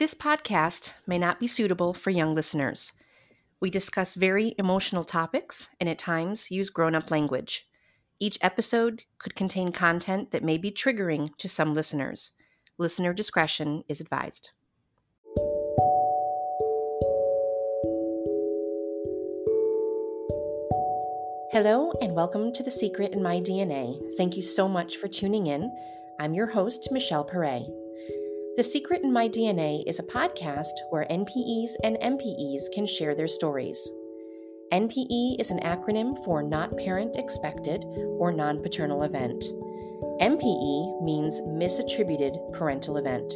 [0.00, 2.94] This podcast may not be suitable for young listeners.
[3.60, 7.68] We discuss very emotional topics and at times use grown up language.
[8.18, 12.30] Each episode could contain content that may be triggering to some listeners.
[12.78, 14.52] Listener discretion is advised.
[21.52, 24.00] Hello, and welcome to The Secret in My DNA.
[24.16, 25.70] Thank you so much for tuning in.
[26.18, 27.64] I'm your host, Michelle Perret.
[28.60, 33.26] The Secret in My DNA is a podcast where NPEs and MPEs can share their
[33.26, 33.90] stories.
[34.70, 37.86] NPE is an acronym for Not Parent Expected
[38.18, 39.42] or Non Paternal Event.
[40.20, 43.32] MPE means Misattributed Parental Event.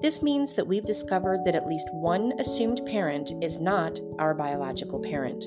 [0.00, 4.98] This means that we've discovered that at least one assumed parent is not our biological
[4.98, 5.44] parent.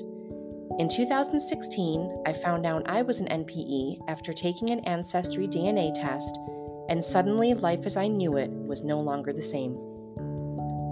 [0.78, 6.38] In 2016, I found out I was an NPE after taking an Ancestry DNA test
[6.92, 9.78] and suddenly life as I knew it was no longer the same.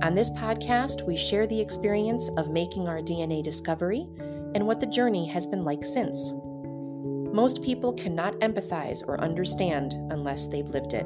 [0.03, 4.09] On this podcast, we share the experience of making our DNA discovery
[4.55, 6.33] and what the journey has been like since.
[7.35, 11.05] Most people cannot empathize or understand unless they've lived it.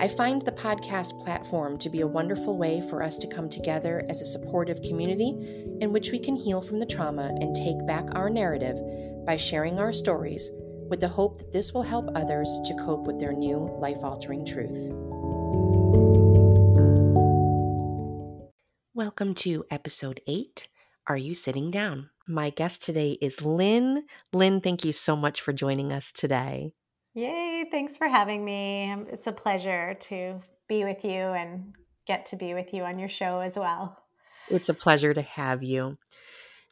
[0.00, 4.06] I find the podcast platform to be a wonderful way for us to come together
[4.08, 8.06] as a supportive community in which we can heal from the trauma and take back
[8.12, 8.80] our narrative
[9.26, 10.50] by sharing our stories
[10.92, 14.44] with the hope that this will help others to cope with their new life altering
[14.44, 14.90] truth.
[18.92, 20.68] Welcome to episode eight
[21.06, 22.10] Are You Sitting Down?
[22.28, 24.04] My guest today is Lynn.
[24.34, 26.74] Lynn, thank you so much for joining us today.
[27.14, 28.94] Yay, thanks for having me.
[29.10, 31.72] It's a pleasure to be with you and
[32.06, 33.96] get to be with you on your show as well.
[34.50, 35.96] It's a pleasure to have you.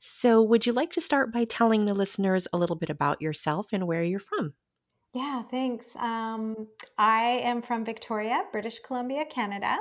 [0.00, 3.68] So, would you like to start by telling the listeners a little bit about yourself
[3.72, 4.54] and where you're from?
[5.12, 5.84] Yeah, thanks.
[5.94, 9.76] Um, I am from Victoria, British Columbia, Canada.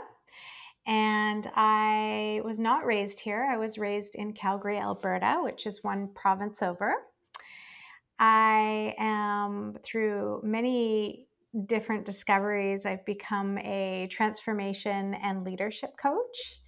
[0.86, 3.47] And I was not raised here.
[3.50, 6.96] I was raised in Calgary, Alberta, which is one province over.
[8.19, 11.28] I am, through many
[11.68, 16.59] different discoveries, I've become a transformation and leadership coach.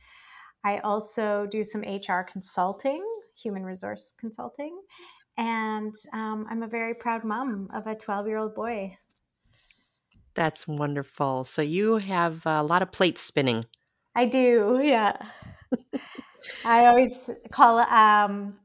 [0.63, 3.03] I also do some HR consulting
[3.35, 4.79] human resource consulting.
[5.37, 8.97] And um, I'm a very proud mom of a 12 year old boy.
[10.33, 11.43] That's wonderful.
[11.43, 13.65] So you have a lot of plates spinning.
[14.15, 15.13] I do, yeah.
[16.65, 18.55] I always call um,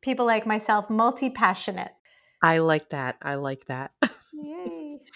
[0.00, 1.92] people like myself multi passionate.
[2.42, 3.16] I like that.
[3.22, 3.92] I like that.
[4.32, 5.00] Yay.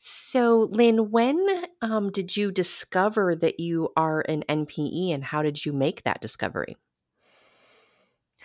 [0.00, 1.44] So, Lynn, when
[1.82, 6.20] um, did you discover that you are an NPE and how did you make that
[6.20, 6.76] discovery?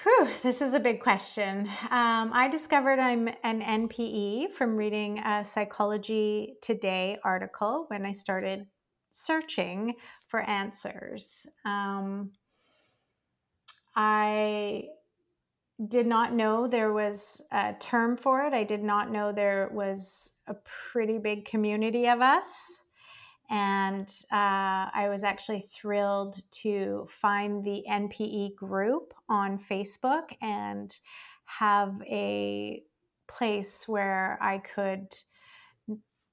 [0.03, 1.65] Whew, this is a big question.
[1.89, 8.65] Um, I discovered I'm an NPE from reading a Psychology Today article when I started
[9.13, 9.93] searching
[10.27, 11.45] for answers.
[11.63, 12.31] Um,
[13.95, 14.89] I
[15.87, 18.53] did not know there was a term for it.
[18.53, 20.55] I did not know there was a
[20.91, 22.47] pretty big community of us.
[23.53, 30.91] And uh, I was actually thrilled to find the NPE group on Facebook and
[31.45, 32.81] have a
[33.27, 35.07] place where I could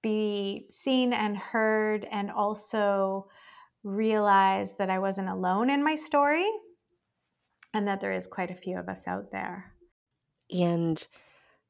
[0.03, 3.29] be seen and heard and also
[3.85, 6.49] realize that I wasn't alone in my story
[7.75, 9.75] and that there is quite a few of us out there.
[10.51, 11.07] And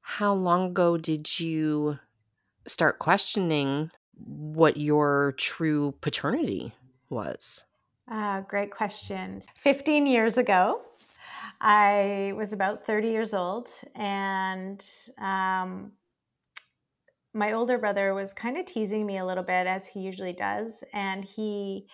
[0.00, 1.98] how long ago did you
[2.68, 3.90] start questioning
[4.26, 6.72] what your true paternity
[7.08, 7.64] was?
[8.10, 9.42] Uh, great question.
[9.62, 10.82] 15 years ago,
[11.60, 14.82] I was about 30 years old, and
[15.18, 15.92] um,
[17.34, 20.72] my older brother was kind of teasing me a little bit, as he usually does.
[20.92, 21.86] And he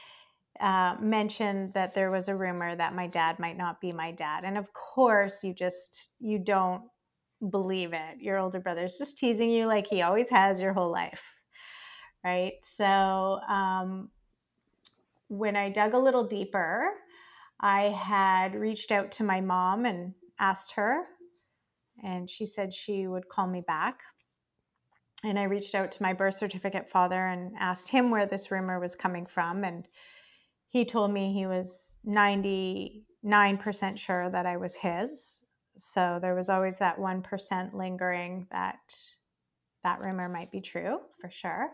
[0.60, 4.44] uh, mentioned that there was a rumor that my dad might not be my dad.
[4.44, 6.82] And of course, you just, you don't
[7.50, 8.20] believe it.
[8.20, 11.20] Your older brother's just teasing you like he always has your whole life
[12.26, 12.54] right?
[12.76, 12.84] So
[13.48, 14.08] um,
[15.28, 16.88] when I dug a little deeper,
[17.60, 21.04] I had reached out to my mom and asked her,
[22.02, 24.00] and she said she would call me back.
[25.22, 28.80] And I reached out to my birth certificate father and asked him where this rumor
[28.80, 29.62] was coming from.
[29.62, 29.86] And
[30.68, 33.02] he told me he was 99%
[33.98, 35.44] sure that I was his.
[35.78, 38.80] So there was always that 1% lingering that
[39.84, 41.70] that rumor might be true for sure.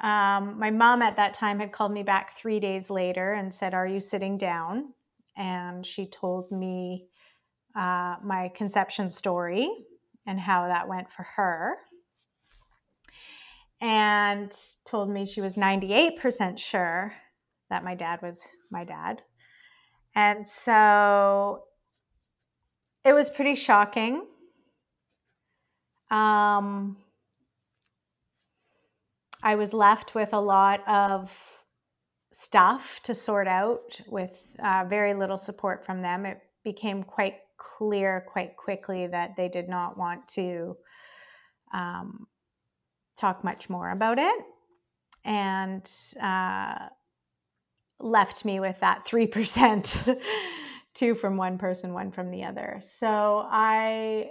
[0.00, 3.74] Um, my mom at that time had called me back three days later and said,
[3.74, 4.92] Are you sitting down?
[5.36, 7.06] And she told me
[7.76, 9.68] uh, my conception story
[10.26, 11.76] and how that went for her.
[13.80, 14.52] And
[14.88, 17.12] told me she was 98% sure
[17.70, 18.40] that my dad was
[18.70, 19.22] my dad.
[20.14, 21.64] And so
[23.04, 24.26] it was pretty shocking.
[26.10, 26.96] Um,
[29.42, 31.30] I was left with a lot of
[32.32, 34.30] stuff to sort out with
[34.64, 36.26] uh, very little support from them.
[36.26, 40.76] It became quite clear quite quickly that they did not want to
[41.74, 42.26] um,
[43.18, 44.44] talk much more about it
[45.24, 45.88] and
[46.22, 46.88] uh,
[48.00, 50.18] left me with that 3%
[50.94, 52.80] two from one person, one from the other.
[52.98, 54.30] So I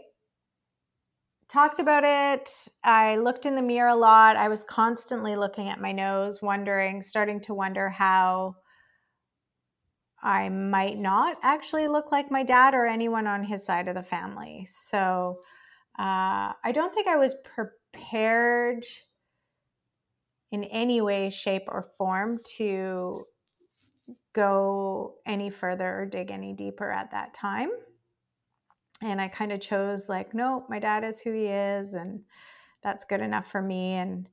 [1.52, 2.50] talked about it.
[2.84, 4.36] I looked in the mirror a lot.
[4.36, 8.56] I was constantly looking at my nose, wondering, starting to wonder how
[10.22, 14.04] I might not actually look like my dad or anyone on his side of the
[14.04, 14.68] family.
[14.90, 15.40] So
[15.98, 18.84] uh, I don't think I was prepared
[20.52, 23.26] in any way, shape, or form to
[24.34, 27.70] go any further or dig any deeper at that time.
[29.02, 32.22] And I kind of chose, like, no, my dad is who he is, and
[32.84, 33.94] that's good enough for me.
[33.94, 34.28] And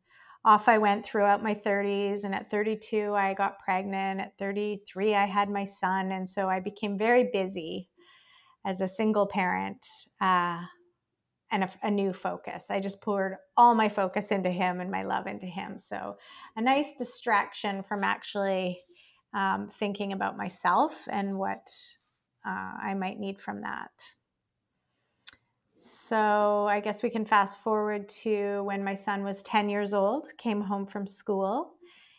[0.44, 2.24] off I went throughout my 30s.
[2.24, 4.20] And at 32, I got pregnant.
[4.20, 6.12] At 33, I had my son.
[6.12, 7.88] And so I became very busy
[8.66, 9.84] as a single parent
[10.20, 10.60] uh,
[11.50, 12.64] and a, a, new focus.
[12.70, 15.78] I just poured all my focus into him and my love into him.
[15.78, 16.16] So
[16.56, 18.80] a nice distraction from actually
[19.34, 21.68] um, thinking about myself and what
[22.46, 23.90] uh, I might need from that.
[26.08, 30.26] So I guess we can fast forward to when my son was 10 years old,
[30.38, 31.74] came home from school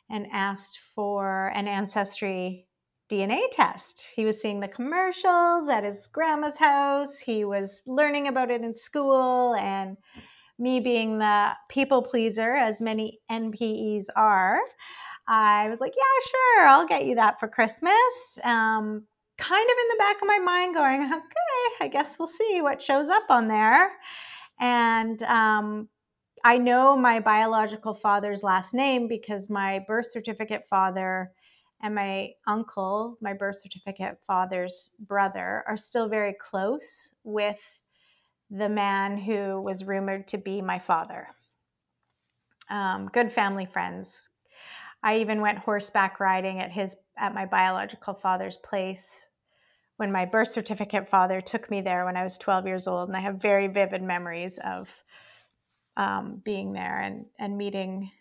[0.09, 2.67] and asked for an ancestry
[3.11, 4.03] DNA test.
[4.15, 7.19] He was seeing the commercials at his grandma's house.
[7.19, 9.97] He was learning about it in school and
[10.57, 14.59] me being the people pleaser as many NPEs are,
[15.27, 17.93] I was like, yeah, sure, I'll get you that for Christmas.
[18.43, 19.05] Um,
[19.37, 21.44] kind of in the back of my mind going, okay,
[21.79, 23.91] I guess we'll see what shows up on there.
[24.59, 25.89] And um,
[26.43, 31.31] I know my biological father's last name because my birth certificate father
[31.81, 37.59] and my uncle, my birth certificate father's brother, are still very close with
[38.49, 41.27] the man who was rumored to be my father.
[42.69, 44.29] Um, good family friends.
[45.03, 49.07] I even went horseback riding at his at my biological father's place
[49.97, 53.07] when my birth certificate father took me there when I was 12 years old.
[53.09, 54.87] And I have very vivid memories of
[55.97, 58.11] um, being there and, and meeting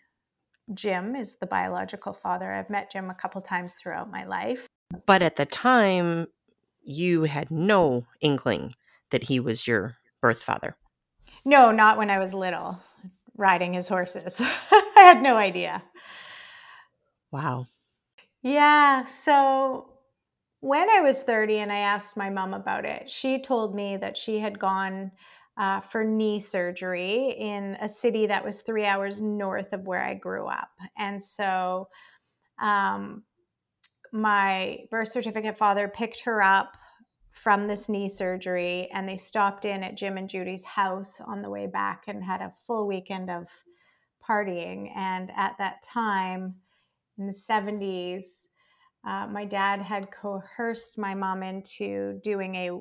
[0.73, 2.51] Jim is the biological father.
[2.51, 4.65] I've met Jim a couple times throughout my life.
[5.05, 6.27] But at the time,
[6.83, 8.73] you had no inkling
[9.11, 10.75] that he was your birth father.
[11.43, 12.79] No, not when I was little,
[13.37, 14.33] riding his horses.
[14.39, 15.83] I had no idea.
[17.31, 17.65] Wow.
[18.41, 19.05] Yeah.
[19.25, 19.89] So
[20.65, 24.17] when I was 30 and I asked my mom about it, she told me that
[24.17, 25.11] she had gone
[25.59, 30.15] uh, for knee surgery in a city that was three hours north of where I
[30.15, 30.71] grew up.
[30.97, 31.87] And so
[32.59, 33.21] um,
[34.11, 36.73] my birth certificate father picked her up
[37.43, 41.49] from this knee surgery and they stopped in at Jim and Judy's house on the
[41.49, 43.45] way back and had a full weekend of
[44.27, 44.89] partying.
[44.97, 46.55] And at that time,
[47.19, 48.23] in the 70s,
[49.07, 52.71] uh, my dad had coerced my mom into doing a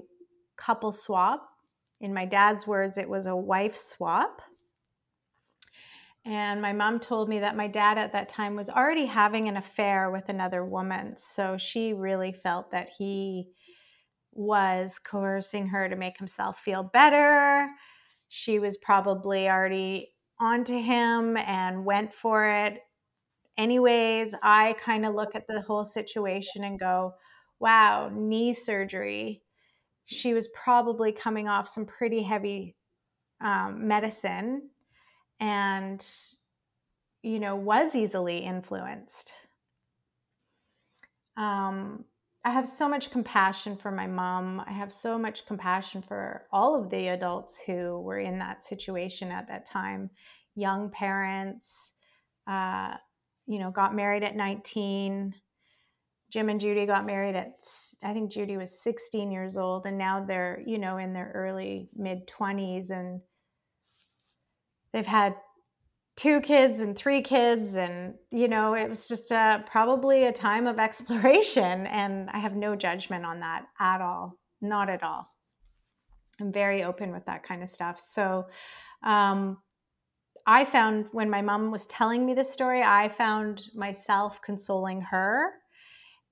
[0.57, 1.47] couple swap.
[2.01, 4.41] In my dad's words, it was a wife swap.
[6.27, 9.59] And my mom told me that my dad at that time was already having an
[9.59, 11.17] affair with another woman.
[11.19, 13.49] So she really felt that he
[14.33, 17.69] was coercing her to make himself feel better.
[18.29, 22.79] She was probably already onto him and went for it
[23.59, 27.15] anyways, I kind of look at the whole situation and go,
[27.61, 29.43] wow, knee surgery.
[30.07, 32.77] She was probably coming off some pretty heavy
[33.43, 34.71] um, medicine
[35.41, 36.05] and,
[37.23, 39.33] you know, was easily influenced.
[41.37, 42.05] Um,
[42.45, 44.61] I have so much compassion for my mom.
[44.67, 49.31] I have so much compassion for all of the adults who were in that situation
[49.31, 50.11] at that time
[50.55, 51.95] young parents,
[52.47, 52.95] uh,
[53.47, 55.35] you know, got married at 19.
[56.31, 57.53] Jim and Judy got married at,
[58.03, 61.89] I think Judy was 16 years old, and now they're, you know, in their early
[61.95, 63.21] mid 20s, and
[64.93, 65.37] they've had
[66.17, 70.67] two kids and three kids, and you know, it was just a, probably a time
[70.67, 75.29] of exploration, and I have no judgment on that at all, not at all.
[76.41, 78.03] I'm very open with that kind of stuff.
[78.13, 78.47] So,
[79.05, 79.59] um,
[80.47, 85.53] I found when my mom was telling me this story, I found myself consoling her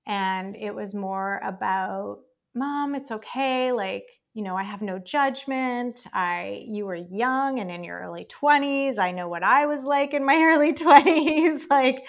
[0.07, 2.19] And it was more about,
[2.55, 3.71] Mom, it's okay.
[3.73, 6.05] Like, you know, I have no judgment.
[6.13, 8.99] I you were young and in your early 20s.
[8.99, 11.63] I know what I was like in my early 20s.
[11.71, 12.03] like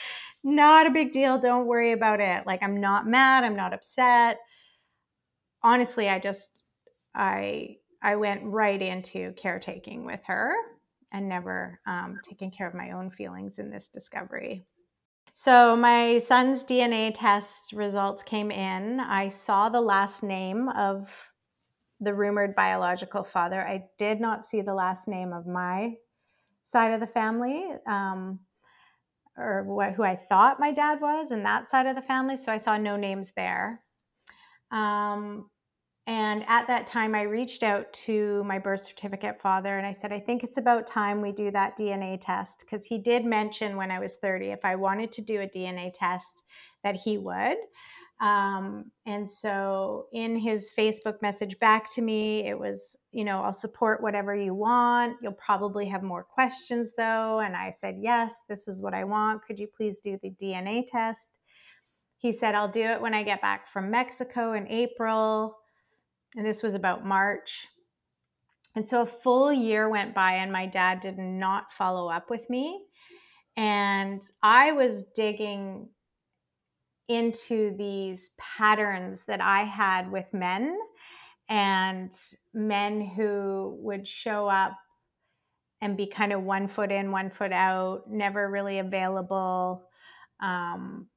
[0.44, 1.38] not a big deal.
[1.38, 2.46] Don't worry about it.
[2.46, 4.38] Like I'm not mad, I'm not upset.
[5.62, 6.62] Honestly, I just
[7.14, 10.54] I I went right into caretaking with her
[11.14, 14.66] and never um, taking care of my own feelings in this discovery.
[15.33, 19.00] So my son's DNA test results came in.
[19.00, 21.09] I saw the last name of
[22.00, 23.66] the rumored biological father.
[23.66, 25.94] I did not see the last name of my
[26.64, 28.40] side of the family, um,
[29.37, 32.37] or what, who I thought my dad was, and that side of the family.
[32.37, 33.83] So I saw no names there.
[34.73, 35.49] Um,
[36.06, 40.12] and at that time, I reached out to my birth certificate father and I said,
[40.12, 42.61] I think it's about time we do that DNA test.
[42.61, 45.92] Because he did mention when I was 30, if I wanted to do a DNA
[45.94, 46.42] test,
[46.82, 47.56] that he would.
[48.20, 53.52] Um, and so in his Facebook message back to me, it was, you know, I'll
[53.54, 55.16] support whatever you want.
[55.23, 57.40] You'll probably have more questions though.
[57.40, 59.44] And I said, yes, this is what I want.
[59.46, 61.32] Could you please do the DNA test?
[62.18, 65.56] He said, I'll do it when I get back from Mexico in April.
[66.36, 67.66] And this was about March.
[68.76, 72.48] And so a full year went by, and my dad did not follow up with
[72.50, 72.84] me.
[73.56, 75.88] And I was digging
[77.08, 80.76] into these patterns that I had with men
[81.48, 82.12] and
[82.52, 84.72] men who would show up
[85.80, 89.84] and be kind of one foot in, one foot out, never really available.
[90.40, 91.08] Um,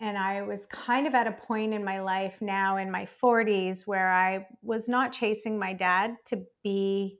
[0.00, 3.86] and I was kind of at a point in my life now in my 40s
[3.86, 7.18] where I was not chasing my dad to be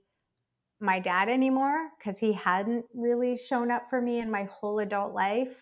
[0.79, 5.13] my dad anymore because he hadn't really shown up for me in my whole adult
[5.13, 5.55] life.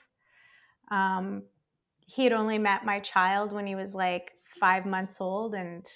[0.92, 1.44] Um,
[2.02, 5.88] he had only met my child when he was like five months old and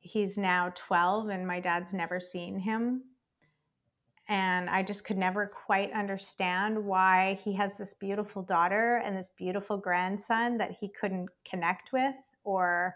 [0.00, 3.02] he's now 12 and my dad's never seen him
[4.28, 9.30] and i just could never quite understand why he has this beautiful daughter and this
[9.36, 12.14] beautiful grandson that he couldn't connect with
[12.44, 12.94] or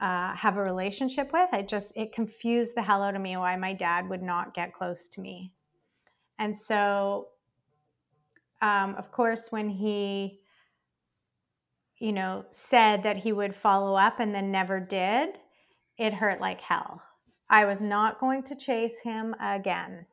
[0.00, 3.56] uh, have a relationship with i just it confused the hell out of me why
[3.56, 5.52] my dad would not get close to me
[6.38, 7.28] and so
[8.62, 10.40] um, of course when he
[11.98, 15.30] you know, said that he would follow up and then never did,
[15.96, 17.02] it hurt like hell.
[17.50, 20.06] I was not going to chase him again.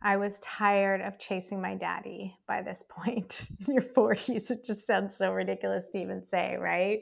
[0.00, 4.50] I was tired of chasing my daddy by this point in your 40s.
[4.50, 7.00] It just sounds so ridiculous to even say, right?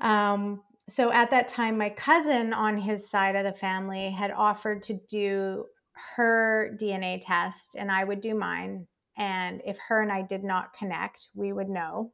[0.00, 4.82] Um, so at that time, my cousin on his side of the family had offered
[4.84, 5.66] to do
[6.16, 8.86] her DNA test, and I would do mine.
[9.16, 12.12] And if her and I did not connect, we would know.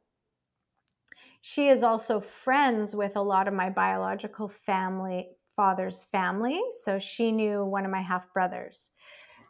[1.41, 6.61] She is also friends with a lot of my biological family, father's family.
[6.85, 8.89] So she knew one of my half brothers.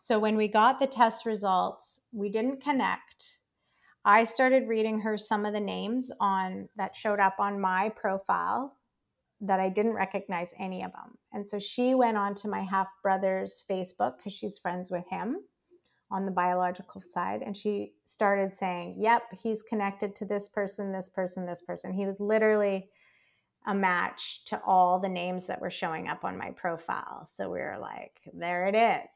[0.04, 3.40] So when we got the test results, we didn't connect.
[4.04, 8.78] I started reading her some of the names on that showed up on my profile
[9.42, 11.18] that I didn't recognize any of them.
[11.34, 15.42] And so she went on to my half brother's Facebook because she's friends with him
[16.10, 21.10] on the biological side and she started saying yep he's connected to this person this
[21.10, 22.88] person this person he was literally
[23.68, 27.30] a match to all the names that were showing up on my profile.
[27.36, 29.10] So we were like there it is.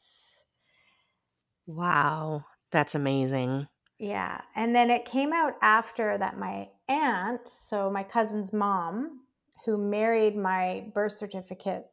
[1.65, 2.45] Wow.
[2.71, 3.67] That's amazing.
[3.97, 4.41] Yeah.
[4.55, 9.21] And then it came out after that my aunt so my cousin's mom
[9.65, 11.85] who married my birth certificate's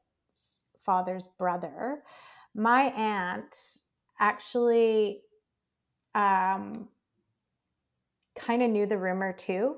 [0.84, 1.98] father's brother
[2.54, 3.54] my aunt
[4.18, 5.20] actually
[6.14, 6.88] um,
[8.36, 9.76] kind of knew the rumor too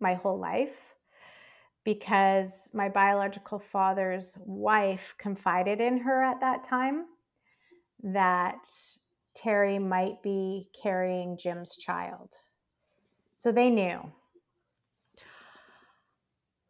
[0.00, 0.91] my whole life
[1.84, 7.06] because my biological father's wife confided in her at that time
[8.02, 8.68] that
[9.34, 12.30] Terry might be carrying Jim's child.
[13.34, 14.00] So they knew.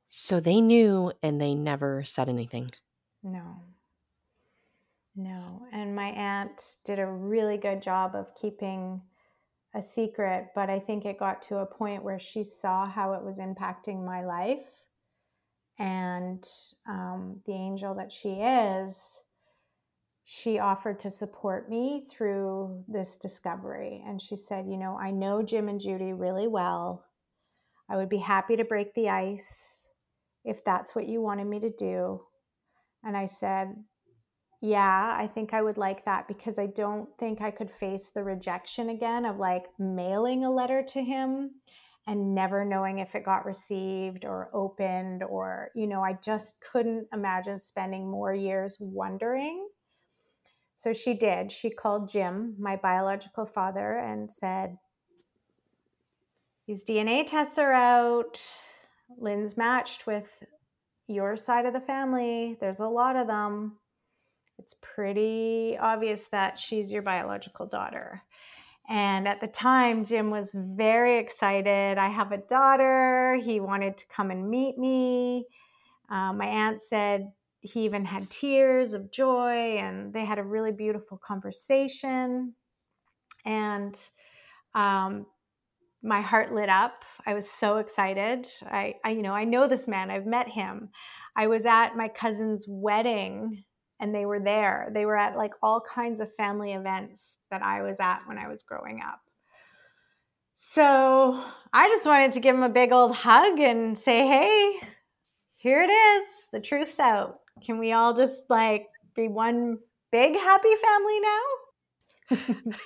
[0.09, 2.71] So they knew and they never said anything.
[3.23, 3.57] No.
[5.14, 9.02] No, and my aunt did a really good job of keeping
[9.75, 13.23] a secret, but I think it got to a point where she saw how it
[13.23, 14.66] was impacting my life.
[15.82, 16.46] And
[16.88, 18.96] um, the angel that she is,
[20.24, 24.00] she offered to support me through this discovery.
[24.06, 27.04] And she said, You know, I know Jim and Judy really well.
[27.90, 29.82] I would be happy to break the ice
[30.44, 32.20] if that's what you wanted me to do.
[33.02, 33.74] And I said,
[34.60, 38.22] yeah, I think I would like that because I don't think I could face the
[38.22, 41.50] rejection again of like mailing a letter to him
[42.06, 47.06] and never knowing if it got received or opened or you know i just couldn't
[47.12, 49.68] imagine spending more years wondering.
[50.78, 51.52] So she did.
[51.52, 54.78] She called jim my biological father and said
[56.66, 58.38] these dna tests are out.
[59.18, 60.26] Lynn's matched with
[61.06, 62.56] your side of the family.
[62.61, 63.78] There's a lot of them.
[64.59, 68.23] It's pretty obvious that she's your biological daughter
[68.88, 71.98] and at the time, Jim was very excited.
[71.98, 73.38] I have a daughter.
[73.42, 75.46] He wanted to come and meet me.
[76.10, 80.72] Uh, my aunt said he even had tears of joy, and they had a really
[80.72, 82.54] beautiful conversation.
[83.44, 83.96] And
[84.74, 85.26] um,
[86.02, 87.04] my heart lit up.
[87.24, 88.48] I was so excited.
[88.64, 90.10] I, I, you know, I know this man.
[90.10, 90.90] I've met him.
[91.36, 93.62] I was at my cousin's wedding,
[94.00, 94.90] and they were there.
[94.92, 97.22] They were at like all kinds of family events
[97.52, 99.21] that I was at when I was growing up.
[100.75, 104.80] So I just wanted to give him a big old hug and say, hey,
[105.56, 106.28] here it is.
[106.50, 107.40] The truth's out.
[107.64, 109.78] Can we all just like be one
[110.11, 112.78] big happy family now?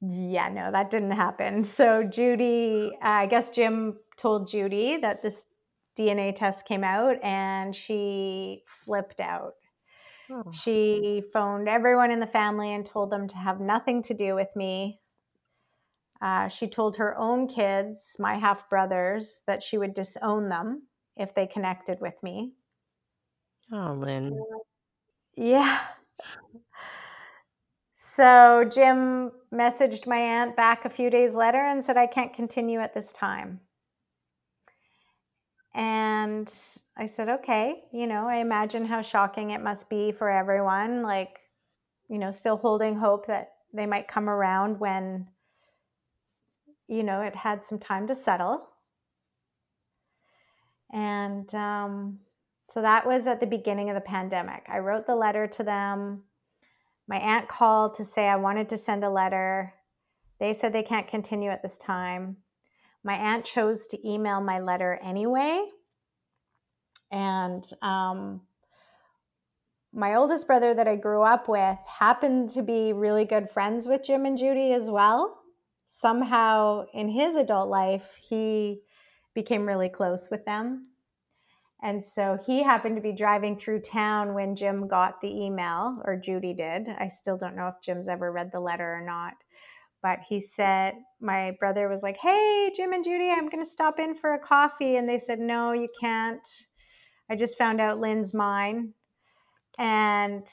[0.00, 1.64] yeah, no, that didn't happen.
[1.64, 5.44] So Judy, uh, I guess Jim told Judy that this
[5.96, 9.54] DNA test came out and she flipped out.
[10.30, 10.50] Oh.
[10.52, 14.48] She phoned everyone in the family and told them to have nothing to do with
[14.56, 15.00] me.
[16.20, 20.82] Uh, she told her own kids, my half brothers, that she would disown them
[21.16, 22.52] if they connected with me.
[23.72, 24.38] Oh, Lynn.
[25.36, 25.80] Yeah.
[28.16, 32.80] So Jim messaged my aunt back a few days later and said, I can't continue
[32.80, 33.60] at this time.
[35.76, 36.50] And
[36.96, 41.02] I said, okay, you know, I imagine how shocking it must be for everyone.
[41.02, 41.38] Like,
[42.08, 45.28] you know, still holding hope that they might come around when,
[46.88, 48.70] you know, it had some time to settle.
[50.90, 52.20] And um,
[52.70, 54.64] so that was at the beginning of the pandemic.
[54.68, 56.22] I wrote the letter to them.
[57.06, 59.74] My aunt called to say I wanted to send a letter.
[60.40, 62.38] They said they can't continue at this time.
[63.06, 65.64] My aunt chose to email my letter anyway.
[67.12, 68.40] And um,
[69.92, 74.02] my oldest brother that I grew up with happened to be really good friends with
[74.02, 75.38] Jim and Judy as well.
[75.92, 78.80] Somehow in his adult life, he
[79.36, 80.88] became really close with them.
[81.84, 86.16] And so he happened to be driving through town when Jim got the email, or
[86.16, 86.88] Judy did.
[86.88, 89.34] I still don't know if Jim's ever read the letter or not
[90.02, 93.98] but he said my brother was like hey jim and judy i'm going to stop
[93.98, 94.96] in for a coffee.
[94.96, 96.46] And they said no you can't.
[97.30, 98.92] I just found out lynn's mine.
[99.78, 100.46] And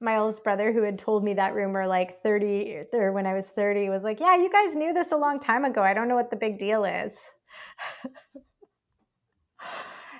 [0.00, 3.46] my oldest brother who had told me that rumor like 30 or when i was
[3.46, 5.82] 30 was like yeah you guys knew this a long time ago.
[5.82, 7.16] I don't know what the big deal is.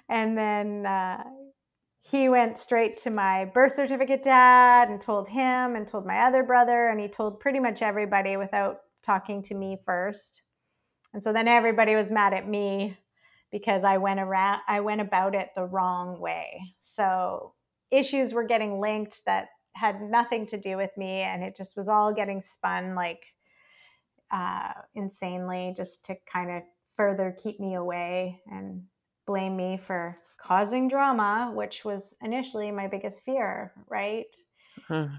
[0.09, 1.25] And then uh,
[2.15, 6.45] he went straight to my birth certificate dad and told him and told my other
[6.45, 10.43] brother and he told pretty much everybody without talking to me first.
[11.13, 12.97] And so then everybody was mad at me
[13.51, 16.61] because I went around I went about it the wrong way.
[16.83, 17.55] So
[17.91, 21.89] issues were getting linked that had nothing to do with me and it just was
[21.89, 23.25] all getting spun like
[24.33, 26.63] uh, insanely just to kind of
[26.97, 28.83] further keep me away and
[29.27, 34.27] blame me for causing drama, which was initially my biggest fear, right?
[34.91, 35.15] Mm-hmm.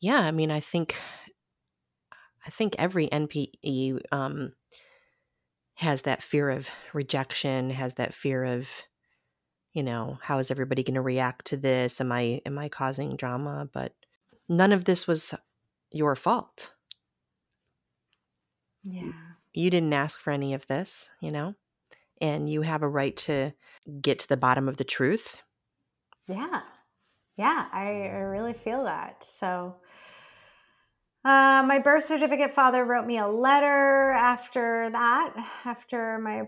[0.00, 0.96] Yeah, I mean, I think
[2.46, 4.52] I think every NPE um,
[5.74, 8.68] has that fear of rejection, has that fear of,
[9.72, 12.00] you know, how is everybody going to react to this?
[12.00, 13.68] Am I am I causing drama?
[13.72, 13.92] But
[14.48, 15.34] none of this was
[15.90, 16.74] your fault.
[18.82, 19.12] Yeah.
[19.54, 21.54] You didn't ask for any of this, you know?
[22.24, 23.52] And you have a right to
[24.00, 25.42] get to the bottom of the truth.
[26.26, 26.62] Yeah.
[27.36, 29.26] Yeah, I, I really feel that.
[29.38, 29.74] So,
[31.22, 35.34] uh, my birth certificate father wrote me a letter after that,
[35.66, 36.44] after my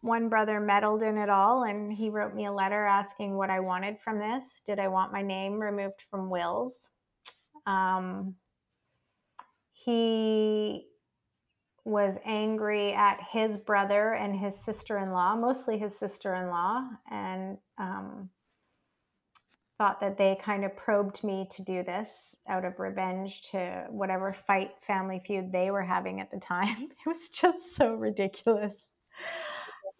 [0.00, 3.60] one brother meddled in it all, and he wrote me a letter asking what I
[3.60, 4.44] wanted from this.
[4.66, 6.72] Did I want my name removed from wills?
[7.66, 8.36] Um,
[9.72, 10.86] he
[11.86, 16.82] was angry at his brother and his sister in law, mostly his sister in law,
[17.10, 18.28] and um,
[19.78, 22.10] thought that they kind of probed me to do this
[22.48, 26.88] out of revenge to whatever fight, family feud they were having at the time.
[27.06, 28.74] It was just so ridiculous.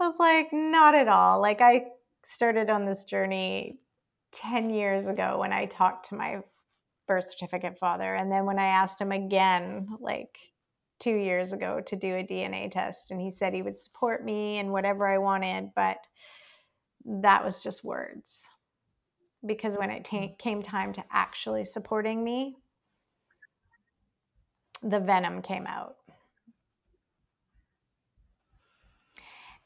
[0.01, 1.41] I was like, not at all.
[1.41, 1.85] Like, I
[2.27, 3.79] started on this journey
[4.33, 6.41] 10 years ago when I talked to my
[7.07, 8.17] birth certificate father.
[8.17, 10.37] And then when I asked him again, like
[10.99, 14.59] two years ago, to do a DNA test, and he said he would support me
[14.59, 15.99] and whatever I wanted, but
[17.05, 18.43] that was just words.
[19.45, 20.35] Because when it t- mm-hmm.
[20.39, 22.57] came time to actually supporting me,
[24.83, 25.97] the venom came out.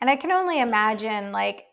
[0.01, 1.65] And I can only imagine, like,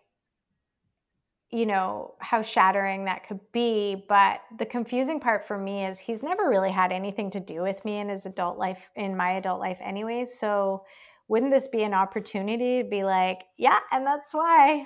[1.51, 4.03] you know, how shattering that could be.
[4.09, 7.83] But the confusing part for me is he's never really had anything to do with
[7.85, 10.29] me in his adult life, in my adult life, anyways.
[10.39, 10.83] So,
[11.29, 14.85] wouldn't this be an opportunity to be like, yeah, and that's why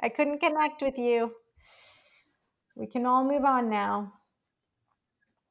[0.00, 1.30] I couldn't connect with you?
[2.76, 4.12] We can all move on now.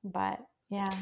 [0.03, 0.39] But
[0.69, 0.93] yeah.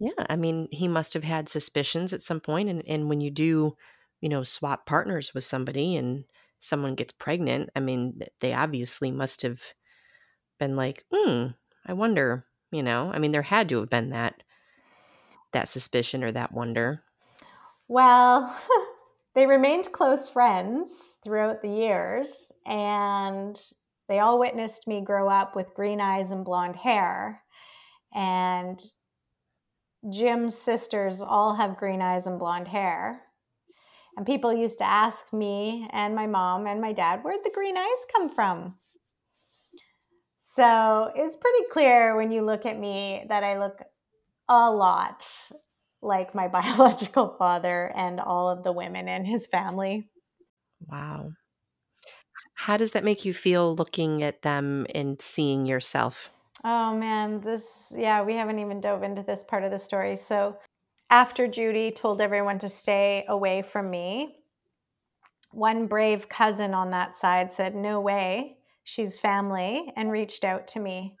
[0.00, 0.10] Yeah.
[0.28, 3.76] I mean, he must have had suspicions at some point, And, and when you do,
[4.20, 6.24] you know, swap partners with somebody and
[6.58, 9.62] someone gets pregnant, I mean, they obviously must have
[10.58, 11.48] been like, hmm,
[11.86, 14.42] I wonder, you know, I mean, there had to have been that
[15.52, 17.02] that suspicion or that wonder.
[17.88, 18.54] Well,
[19.34, 20.90] they remained close friends
[21.24, 22.28] throughout the years,
[22.66, 23.58] and
[24.08, 27.42] they all witnessed me grow up with green eyes and blonde hair.
[28.14, 28.80] And
[30.10, 33.22] Jim's sisters all have green eyes and blonde hair.
[34.18, 37.76] And people used to ask me and my mom and my dad, where'd the green
[37.76, 38.74] eyes come from?
[40.56, 43.78] So it's pretty clear when you look at me that I look
[44.48, 45.24] a lot
[46.02, 50.08] like my biological father and all of the women in his family.
[50.90, 51.30] Wow.
[52.54, 56.28] How does that make you feel looking at them and seeing yourself?
[56.64, 57.62] Oh man, this,
[57.96, 60.18] yeah, we haven't even dove into this part of the story.
[60.26, 60.56] So
[61.10, 64.36] after Judy told everyone to stay away from me,
[65.50, 70.80] one brave cousin on that side said, No way, she's family, and reached out to
[70.80, 71.16] me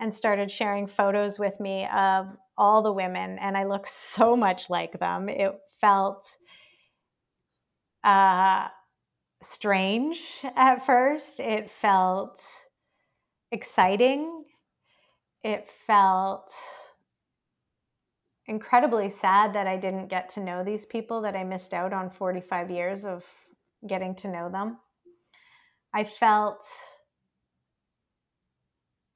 [0.00, 3.38] and started sharing photos with me of all the women.
[3.40, 5.28] And I look so much like them.
[5.28, 6.26] It felt
[8.02, 8.68] uh,
[9.42, 10.18] strange
[10.56, 12.40] at first, it felt
[13.52, 14.44] exciting,
[15.42, 16.50] it felt
[18.50, 22.10] incredibly sad that I didn't get to know these people, that I missed out on
[22.10, 23.22] 45 years of
[23.86, 24.76] getting to know them.
[25.94, 26.66] I felt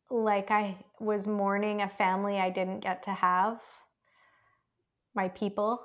[0.09, 3.59] like I was mourning a family I didn't get to have,
[5.16, 5.83] my people.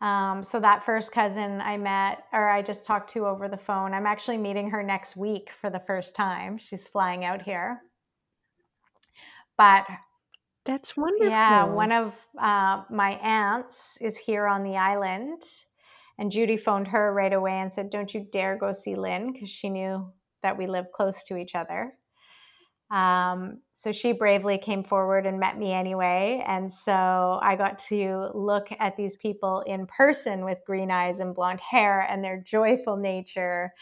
[0.00, 3.94] Um, so that first cousin I met, or I just talked to over the phone,
[3.94, 6.58] I'm actually meeting her next week for the first time.
[6.58, 7.82] She's flying out here.
[9.56, 9.86] But
[10.64, 11.28] that's wonderful.
[11.28, 15.42] Yeah, one of uh, my aunts is here on the island,
[16.18, 19.50] and Judy phoned her right away and said, "Don't you dare go see Lynn," because
[19.50, 21.96] she knew that we live close to each other.
[22.90, 28.30] Um, so she bravely came forward and met me anyway, and so I got to
[28.34, 32.96] look at these people in person with green eyes and blonde hair, and their joyful
[32.96, 33.72] nature,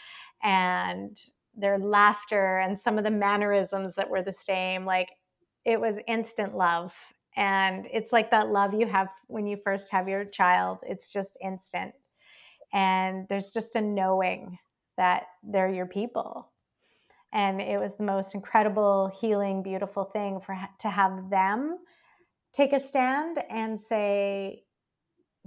[0.43, 1.17] and
[1.55, 5.09] their laughter, and some of the mannerisms that were the same, like
[5.65, 6.91] it was instant love
[7.35, 11.37] and it's like that love you have when you first have your child it's just
[11.41, 11.93] instant.
[12.73, 14.57] And there's just a knowing
[14.97, 16.49] that they're your people.
[17.31, 21.79] And it was the most incredible healing beautiful thing for to have them
[22.53, 24.63] take a stand and say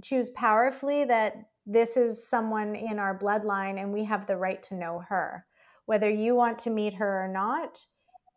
[0.03, 1.33] choose powerfully that
[1.65, 5.45] this is someone in our bloodline and we have the right to know her.
[5.85, 7.79] Whether you want to meet her or not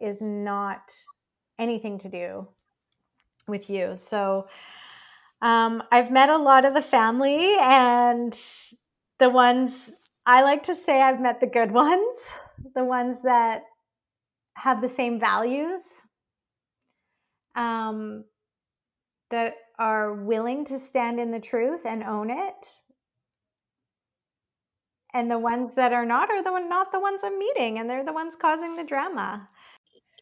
[0.01, 0.93] is not
[1.61, 2.49] anything to do
[3.47, 3.97] with you.
[3.97, 4.49] So
[5.43, 8.37] um, I've met a lot of the family, and
[9.19, 9.73] the ones
[10.27, 12.19] I like to say I've met the good ones,
[12.75, 13.63] the ones that
[14.55, 15.83] have the same values,
[17.55, 18.25] um,
[19.31, 22.69] that are willing to stand in the truth and own it.
[25.13, 27.89] And the ones that are not are the one, not the ones I'm meeting, and
[27.89, 29.49] they're the ones causing the drama.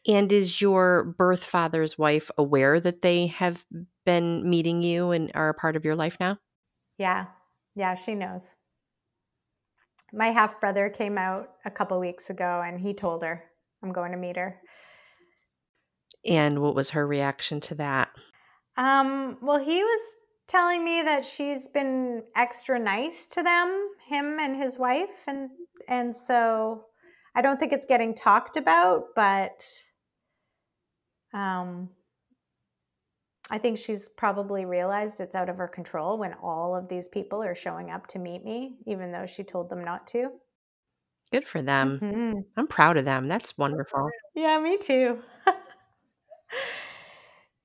[0.07, 3.65] And is your birth father's wife aware that they have
[4.05, 6.37] been meeting you and are a part of your life now?
[6.97, 7.25] Yeah.
[7.75, 8.43] Yeah, she knows.
[10.11, 13.43] My half brother came out a couple weeks ago and he told her,
[13.83, 14.59] I'm going to meet her.
[16.25, 18.09] And what was her reaction to that?
[18.75, 20.01] Um, well, he was
[20.47, 25.49] telling me that she's been extra nice to them, him and his wife, and
[25.87, 26.85] and so
[27.35, 29.63] I don't think it's getting talked about, but
[31.33, 31.89] um,
[33.49, 37.41] I think she's probably realized it's out of her control when all of these people
[37.41, 40.29] are showing up to meet me, even though she told them not to.
[41.31, 41.99] Good for them.
[42.01, 42.39] Mm-hmm.
[42.57, 43.27] I'm proud of them.
[43.27, 44.09] That's wonderful.
[44.35, 45.19] Yeah, me too.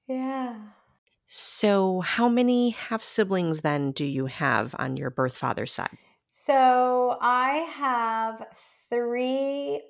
[0.07, 0.57] Yeah.
[1.27, 5.96] So, how many half siblings then do you have on your birth father's side?
[6.46, 8.46] So I have
[8.90, 9.81] three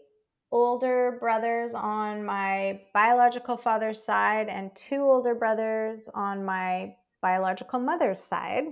[0.54, 8.20] older brothers on my biological father's side and two older brothers on my biological mother's
[8.22, 8.62] side.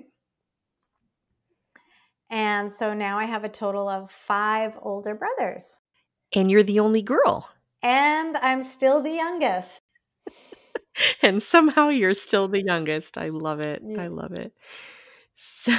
[2.31, 5.81] And so now I have a total of five older brothers.
[6.33, 7.51] And you're the only girl.
[7.83, 9.83] And I'm still the youngest.
[11.23, 13.19] and somehow you're still the youngest.
[13.19, 13.83] I love it.
[13.99, 14.53] I love it.
[15.35, 15.73] So,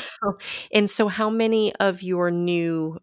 [0.74, 3.00] and so how many of your new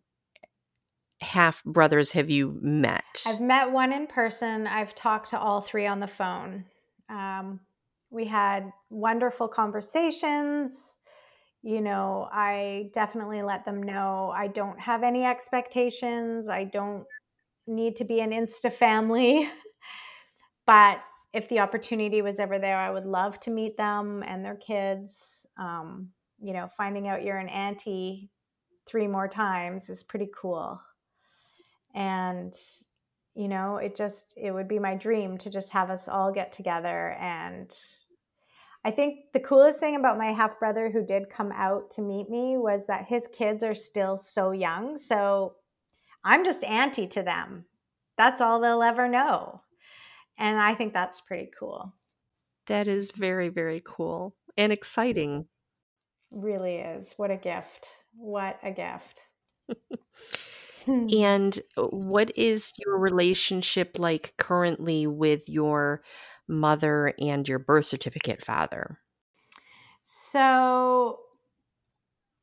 [1.20, 3.24] half brothers have you met?
[3.26, 4.66] I've met one in person.
[4.66, 6.64] I've talked to all three on the phone.
[7.08, 7.60] Um,
[8.10, 10.98] we had wonderful conversations.
[11.62, 16.48] You know, I definitely let them know I don't have any expectations.
[16.48, 17.04] I don't
[17.66, 19.48] need to be an Insta family.
[20.66, 20.98] but
[21.32, 25.14] if the opportunity was ever there, I would love to meet them and their kids.
[25.58, 26.08] Um,
[26.40, 28.30] you know, finding out you're an auntie
[28.88, 30.80] three more times is pretty cool.
[31.94, 32.54] And,
[33.34, 36.52] you know, it just, it would be my dream to just have us all get
[36.52, 37.16] together.
[37.20, 37.74] And
[38.84, 42.30] I think the coolest thing about my half brother who did come out to meet
[42.30, 44.98] me was that his kids are still so young.
[44.98, 45.54] So
[46.24, 47.66] I'm just auntie to them.
[48.16, 49.62] That's all they'll ever know.
[50.38, 51.92] And I think that's pretty cool.
[52.66, 55.46] That is very, very cool and exciting.
[56.30, 57.08] Really is.
[57.16, 57.86] What a gift.
[58.16, 59.20] What a gift.
[61.12, 66.02] and uh, what is your relationship like currently with your
[66.48, 68.98] mother and your birth certificate father?
[70.04, 71.20] So,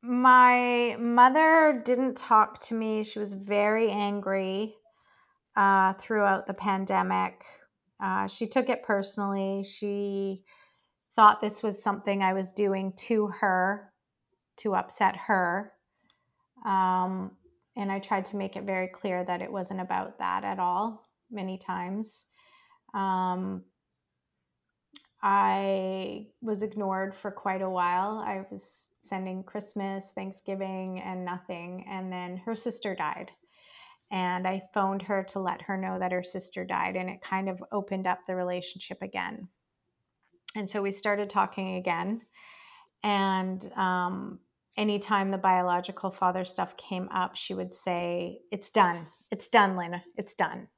[0.02, 3.04] my mother didn't talk to me.
[3.04, 4.74] She was very angry
[5.56, 7.42] uh, throughout the pandemic.
[8.02, 9.64] Uh, she took it personally.
[9.64, 10.44] She
[11.16, 13.92] thought this was something I was doing to her
[14.58, 15.72] to upset her.
[16.64, 17.32] Um,
[17.78, 21.08] and I tried to make it very clear that it wasn't about that at all,
[21.30, 22.08] many times.
[22.92, 23.62] Um,
[25.22, 28.18] I was ignored for quite a while.
[28.18, 28.64] I was
[29.04, 31.86] sending Christmas, Thanksgiving, and nothing.
[31.88, 33.30] And then her sister died.
[34.10, 36.96] And I phoned her to let her know that her sister died.
[36.96, 39.48] And it kind of opened up the relationship again.
[40.56, 42.22] And so we started talking again.
[43.04, 44.40] And um,
[44.78, 49.08] anytime the biological father stuff came up, she would say, It's done.
[49.30, 50.02] It's done, Lena.
[50.16, 50.68] It's done.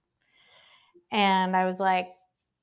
[1.12, 2.06] And I was like,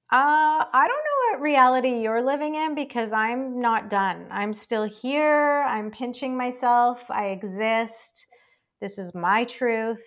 [0.10, 4.28] uh, I don't know what reality you're living in because I'm not done.
[4.32, 5.66] I'm still here.
[5.68, 7.00] I'm pinching myself.
[7.10, 8.26] I exist.
[8.80, 10.02] This is my truth.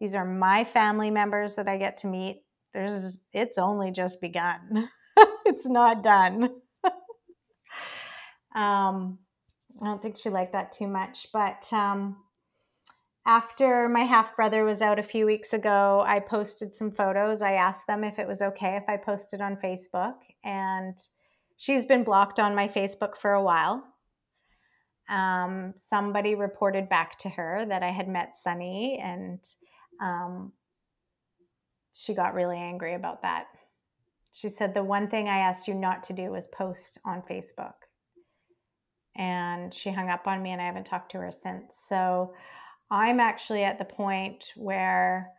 [0.00, 2.42] These are my family members that I get to meet.
[2.72, 4.90] There's it's only just begun.
[5.44, 6.50] it's not done.
[8.54, 9.18] um,
[9.80, 12.16] I don't think she liked that too much, but um,
[13.26, 17.42] after my half brother was out a few weeks ago, I posted some photos.
[17.42, 20.96] I asked them if it was okay if I posted on Facebook, and
[21.56, 23.82] she's been blocked on my Facebook for a while.
[25.08, 29.40] Um, somebody reported back to her that I had met Sunny, and
[30.00, 30.52] um,
[31.92, 33.46] she got really angry about that.
[34.32, 37.85] She said, The one thing I asked you not to do was post on Facebook.
[39.16, 41.74] And she hung up on me, and I haven't talked to her since.
[41.88, 42.34] So,
[42.90, 45.32] I'm actually at the point where,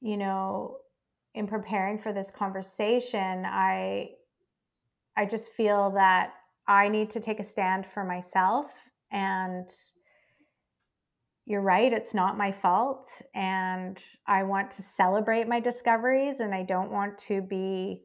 [0.00, 0.78] you know,
[1.34, 4.10] in preparing for this conversation, I
[5.16, 6.32] I just feel that
[6.68, 8.70] I need to take a stand for myself
[9.10, 9.68] and
[11.46, 16.64] you're right, it's not my fault and I want to celebrate my discoveries and I
[16.64, 18.02] don't want to be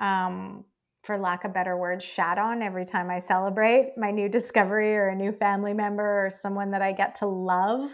[0.00, 0.64] um
[1.02, 5.08] for lack of better words, shat on every time I celebrate my new discovery or
[5.08, 7.90] a new family member or someone that I get to love.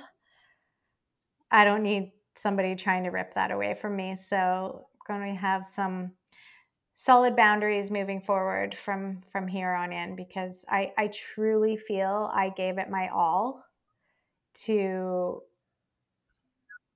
[1.51, 4.17] I don't need somebody trying to rip that away from me.
[4.17, 6.13] So I'm going to have some
[6.97, 12.51] solid boundaries moving forward from from here on in because I, I truly feel I
[12.57, 13.65] gave it my all
[14.65, 15.43] to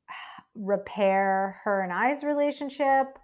[0.55, 3.19] repair her and I's relationship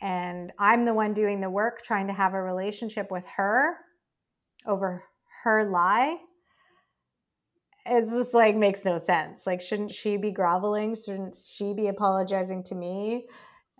[0.00, 3.76] and I'm the one doing the work trying to have a relationship with her
[4.66, 5.04] over
[5.44, 6.16] her lie.
[7.86, 9.46] It's just like makes no sense.
[9.46, 10.94] Like, shouldn't she be groveling?
[10.94, 13.26] Shouldn't she be apologizing to me?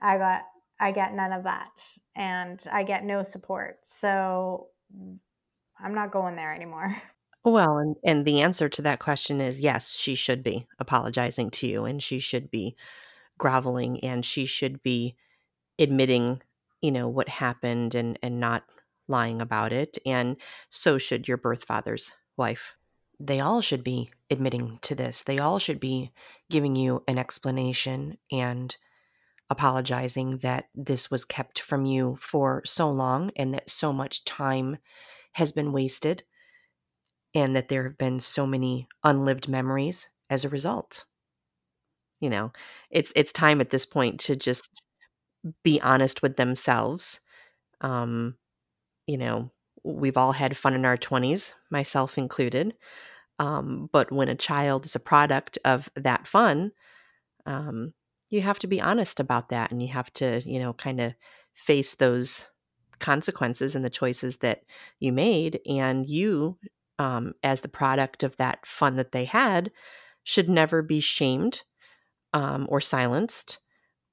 [0.00, 0.42] I got,
[0.81, 1.70] I get none of that,
[2.16, 3.81] and I get no support.
[3.85, 4.68] So
[5.78, 6.96] I'm not going there anymore.
[7.44, 11.68] Well, and, and the answer to that question is yes, she should be apologizing to
[11.68, 12.76] you, and she should be
[13.38, 15.14] groveling, and she should be
[15.79, 16.43] admitting
[16.81, 18.64] you know, what happened and and not
[19.09, 19.99] lying about it.
[20.05, 20.37] And
[20.71, 22.75] so should your birth father's wife.
[23.19, 25.23] They all should be admitting to this.
[25.23, 26.12] They all should be
[26.51, 28.77] giving you an explanation and
[29.51, 34.77] apologizing that this was kept from you for so long and that so much time
[35.33, 36.23] has been wasted
[37.35, 41.07] and that there have been so many unlived memories as a result.
[42.21, 42.53] You know,
[42.91, 44.83] it's it's time at this point to just
[45.62, 47.20] be honest with themselves.
[47.80, 48.37] Um,
[49.06, 49.50] you know,
[49.84, 52.74] we've all had fun in our 20s, myself included.
[53.38, 56.72] Um, but when a child is a product of that fun,
[57.46, 57.94] um,
[58.30, 61.14] you have to be honest about that and you have to, you know, kind of
[61.54, 62.44] face those
[62.98, 64.62] consequences and the choices that
[65.00, 65.61] you made.
[65.66, 66.58] And you,
[66.98, 69.70] um, as the product of that fun that they had,
[70.24, 71.62] should never be shamed
[72.34, 73.61] um, or silenced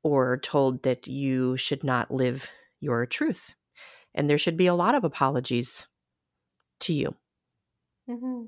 [0.06, 2.48] or told that you should not live
[2.80, 3.56] your truth.
[4.14, 5.88] And there should be a lot of apologies
[6.82, 7.16] to you.
[8.08, 8.44] Mm-hmm.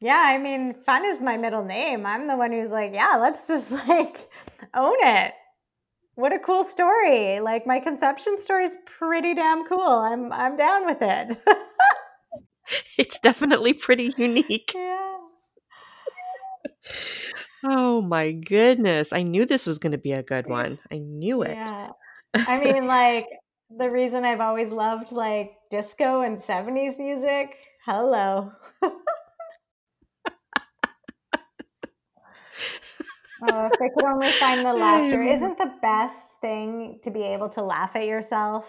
[0.00, 2.06] Yeah, I mean, fun is my middle name.
[2.06, 4.30] I'm the one who's like, yeah, let's just like
[4.74, 5.34] own it.
[6.14, 7.40] What a cool story.
[7.40, 9.82] Like my conception story is pretty damn cool.
[9.82, 11.38] I'm I'm down with it.
[12.96, 14.74] it's definitely pretty unique.
[14.80, 15.16] Yeah.
[17.64, 19.12] Oh my goodness.
[19.12, 20.78] I knew this was going to be a good one.
[20.90, 21.56] I knew it.
[21.56, 21.90] Yeah.
[22.34, 23.26] I mean, like,
[23.76, 27.56] the reason I've always loved like disco and 70s music.
[27.84, 28.50] Hello.
[28.82, 28.90] oh,
[33.42, 35.22] if they could only find the laughter.
[35.22, 38.64] Isn't the best thing to be able to laugh at yourself?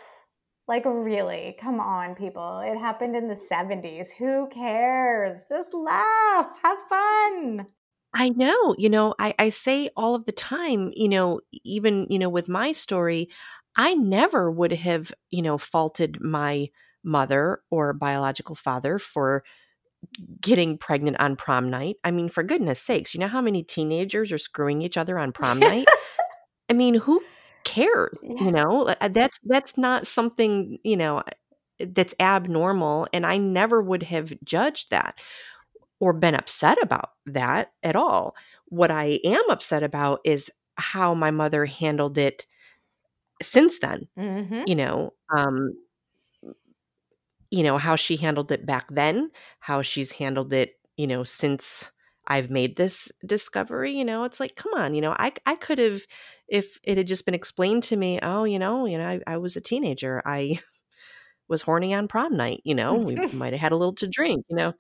[0.68, 1.58] Like, really?
[1.60, 2.62] Come on, people.
[2.64, 4.08] It happened in the 70s.
[4.20, 5.42] Who cares?
[5.50, 6.48] Just laugh.
[6.64, 7.66] Have fun.
[8.14, 12.20] I know, you know, I, I say all of the time, you know, even, you
[12.20, 13.30] know, with my story,
[13.78, 16.70] I never would have, you know, faulted my
[17.04, 19.44] mother or biological father for
[20.42, 21.98] getting pregnant on prom night.
[22.04, 25.32] I mean, for goodness sakes, you know how many teenagers are screwing each other on
[25.32, 25.88] prom night?
[26.70, 27.22] I mean, who
[27.64, 28.20] cares?
[28.24, 28.46] Yeah.
[28.46, 31.24] You know, uh, that's that's not something, you know,
[31.80, 35.20] that's abnormal and I never would have judged that
[36.02, 38.36] or been upset about that at all.
[38.66, 42.46] What I am upset about is how my mother handled it
[43.42, 44.08] since then.
[44.18, 44.64] Mm-hmm.
[44.66, 45.74] You know, um,
[47.52, 51.92] you know how she handled it back then, how she's handled it, you know, since
[52.28, 53.92] I've made this discovery.
[53.92, 56.02] You know, it's like, come on, you know, I I could have,
[56.48, 59.38] if it had just been explained to me, oh, you know, you know, I, I
[59.38, 60.60] was a teenager, I
[61.48, 62.62] was horny on prom night.
[62.64, 64.46] You know, we might have had a little to drink.
[64.50, 64.74] You know,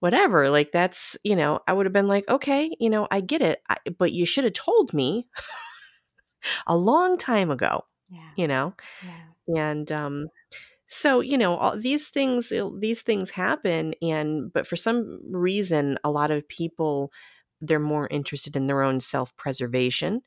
[0.00, 3.42] whatever like that's you know i would have been like okay you know i get
[3.42, 5.26] it I, but you should have told me
[6.66, 8.30] a long time ago yeah.
[8.36, 9.62] you know yeah.
[9.70, 10.26] and um
[10.86, 16.10] so you know all these things these things happen and but for some reason a
[16.10, 17.10] lot of people
[17.60, 20.20] they're more interested in their own self-preservation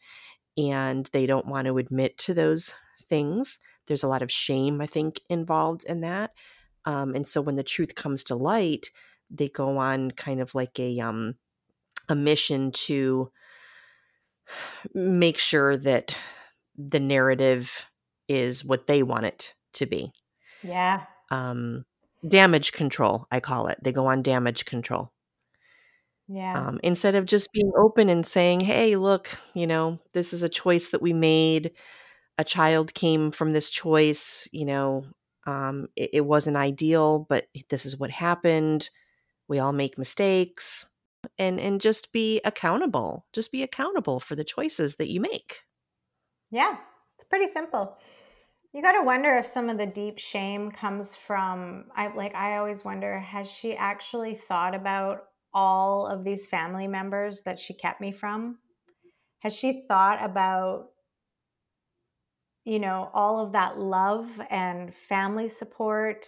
[0.57, 2.73] and they don't want to admit to those
[3.07, 6.31] things there's a lot of shame i think involved in that
[6.85, 8.89] um, and so when the truth comes to light
[9.29, 11.35] they go on kind of like a um
[12.07, 13.31] a mission to
[14.93, 16.17] make sure that
[16.77, 17.85] the narrative
[18.27, 20.11] is what they want it to be.
[20.63, 21.03] Yeah.
[21.29, 21.85] Um
[22.27, 23.77] damage control, I call it.
[23.81, 25.11] They go on damage control.
[26.27, 26.67] Yeah.
[26.67, 30.49] Um, instead of just being open and saying, hey, look, you know, this is a
[30.49, 31.71] choice that we made.
[32.37, 35.05] A child came from this choice, you know,
[35.47, 38.89] um, it, it wasn't ideal, but this is what happened
[39.49, 40.89] we all make mistakes
[41.37, 45.63] and and just be accountable just be accountable for the choices that you make.
[46.51, 46.77] Yeah
[47.19, 47.97] it's pretty simple.
[48.71, 52.57] You got to wonder if some of the deep shame comes from i like i
[52.57, 57.99] always wonder has she actually thought about all of these family members that she kept
[57.99, 58.59] me from?
[59.39, 60.89] Has she thought about
[62.63, 66.25] you know all of that love and family support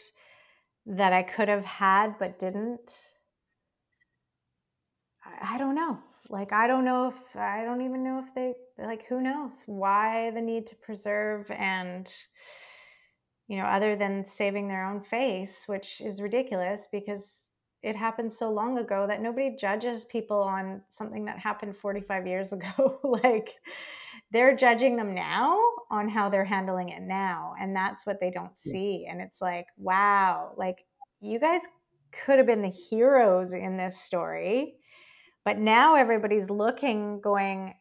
[0.86, 2.96] that i could have had but didn't
[5.42, 6.00] I don't know.
[6.30, 8.54] Like, I don't know if, I don't even know if they,
[8.84, 12.08] like, who knows why the need to preserve and,
[13.48, 17.24] you know, other than saving their own face, which is ridiculous because
[17.84, 22.54] it happened so long ago that nobody judges people on something that happened 45 years
[22.54, 23.00] ago.
[23.04, 23.50] like,
[24.32, 25.60] they're judging them now
[25.90, 27.54] on how they're handling it now.
[27.60, 29.06] And that's what they don't see.
[29.10, 30.78] And it's like, wow, like,
[31.20, 31.62] you guys
[32.26, 34.76] could have been the heroes in this story
[35.46, 37.74] but now everybody's looking, going,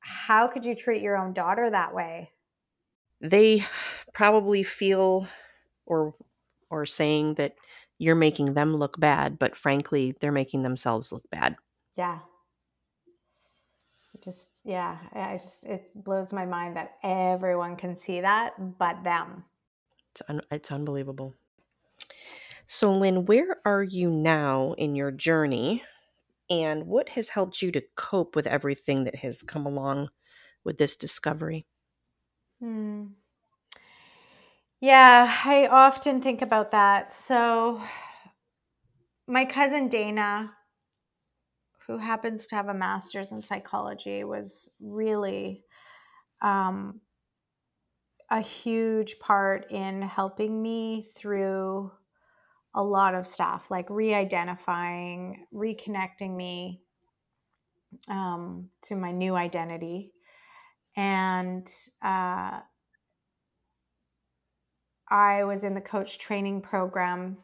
[0.00, 2.30] how could you treat your own daughter that way?
[3.20, 3.64] they
[4.12, 5.26] probably feel
[5.86, 6.14] or
[6.70, 7.54] or saying that
[7.98, 11.56] you're making them look bad, but frankly, they're making themselves look bad.
[11.96, 12.18] Yeah.
[14.22, 19.44] Just yeah, I just it blows my mind that everyone can see that but them.
[20.12, 21.34] It's un- it's unbelievable.
[22.66, 25.84] So Lynn, where are you now in your journey
[26.50, 30.10] and what has helped you to cope with everything that has come along
[30.64, 31.66] with this discovery?
[32.60, 33.16] Hmm.
[34.80, 37.12] Yeah, I often think about that.
[37.12, 37.82] So,
[39.26, 40.54] my cousin Dana,
[41.86, 45.64] who happens to have a master's in psychology, was really
[46.42, 47.00] um,
[48.30, 51.92] a huge part in helping me through
[52.76, 56.82] a lot of stuff, like re identifying, reconnecting me
[58.08, 60.12] um, to my new identity.
[60.96, 61.66] And
[62.04, 62.60] uh,
[65.08, 67.38] I was in the coach training program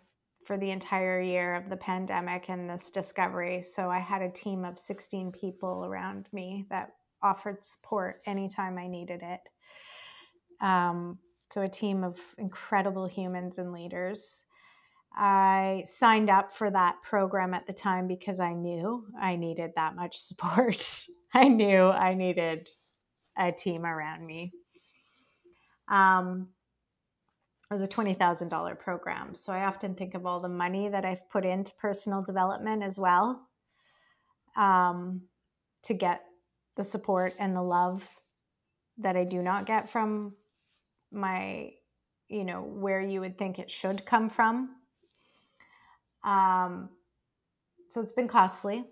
[0.46, 3.62] for the entire year of the pandemic and this discovery.
[3.62, 6.90] So I had a team of 16 people around me that
[7.22, 9.40] offered support anytime I needed it.
[10.64, 11.18] Um,
[11.52, 14.42] so a team of incredible humans and leaders.
[15.14, 19.94] I signed up for that program at the time because I knew I needed that
[19.94, 21.06] much support.
[21.34, 22.68] I knew I needed
[23.38, 24.52] a team around me.
[25.88, 26.48] Um,
[27.70, 29.34] it was a $20,000 program.
[29.34, 32.98] So I often think of all the money that I've put into personal development as
[32.98, 33.48] well
[34.56, 35.22] um,
[35.84, 36.22] to get
[36.76, 38.02] the support and the love
[38.98, 40.34] that I do not get from
[41.10, 41.70] my,
[42.28, 44.70] you know, where you would think it should come from.
[46.24, 46.90] Um,
[47.90, 48.84] so it's been costly.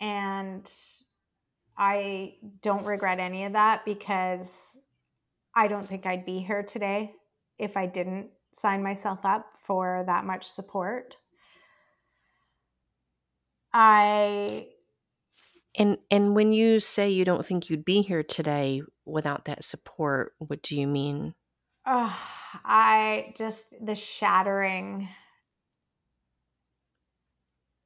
[0.00, 0.70] And
[1.76, 4.48] I don't regret any of that because
[5.54, 7.12] I don't think I'd be here today
[7.58, 11.16] if I didn't sign myself up for that much support.
[13.72, 14.68] I
[15.78, 20.32] and and when you say you don't think you'd be here today without that support,
[20.38, 21.34] what do you mean?
[21.86, 22.16] Oh,
[22.64, 25.08] I just the shattering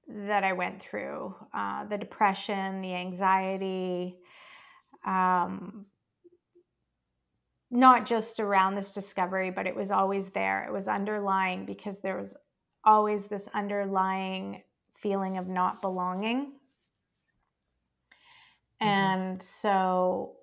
[0.09, 4.19] that I went through, uh, the depression, the anxiety,
[5.07, 5.87] um,
[7.71, 10.65] not just around this discovery, but it was always there.
[10.65, 12.35] It was underlying because there was
[12.85, 14.63] always this underlying
[15.01, 16.53] feeling of not belonging.
[18.83, 18.89] Mm-hmm.
[18.89, 20.37] And so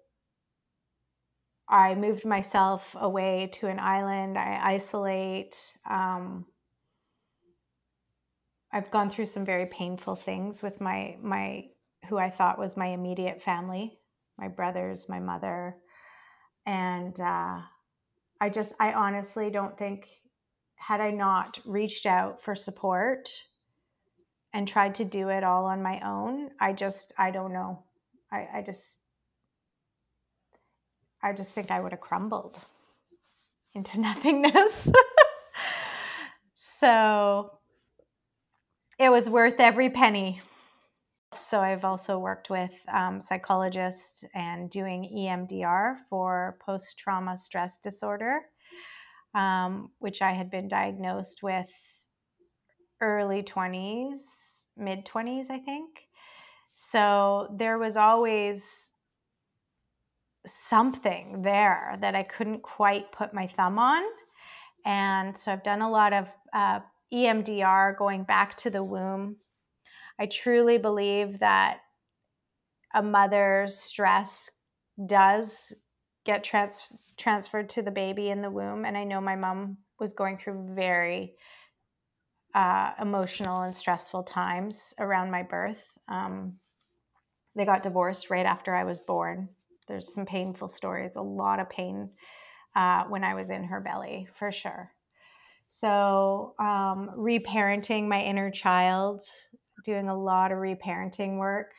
[1.69, 4.37] I moved myself away to an island.
[4.37, 5.57] I isolate.
[5.89, 6.45] Um,
[8.71, 11.65] I've gone through some very painful things with my my
[12.09, 13.99] who I thought was my immediate family,
[14.37, 15.75] my brothers, my mother,
[16.65, 17.59] and uh,
[18.39, 20.07] I just, I honestly don't think,
[20.75, 23.29] had I not reached out for support
[24.53, 27.83] and tried to do it all on my own, I just, I don't know.
[28.31, 28.99] I, I just,
[31.23, 32.59] I just think I would have crumbled
[33.73, 34.71] into nothingness.
[36.79, 37.51] so
[38.99, 40.41] it was worth every penny.
[41.35, 48.39] So I've also worked with um, psychologists and doing EMDR for post trauma stress disorder,
[49.35, 51.67] um, which I had been diagnosed with
[53.01, 54.17] early 20s,
[54.77, 55.89] mid 20s, I think.
[56.73, 58.63] So there was always
[60.69, 64.03] something there that I couldn't quite put my thumb on.
[64.85, 66.79] And so I've done a lot of uh,
[67.13, 69.37] EMDR going back to the womb
[70.19, 71.79] I truly believe that
[72.93, 74.49] a mother's stress
[75.05, 75.73] does
[76.25, 78.85] get trans- transferred to the baby in the womb.
[78.85, 81.35] And I know my mom was going through very
[82.55, 85.83] uh, emotional and stressful times around my birth.
[86.07, 86.53] Um,
[87.55, 89.49] they got divorced right after I was born.
[89.87, 92.09] There's some painful stories, a lot of pain
[92.75, 94.91] uh, when I was in her belly, for sure.
[95.69, 99.21] So, um, reparenting my inner child
[99.83, 101.71] doing a lot of reparenting work.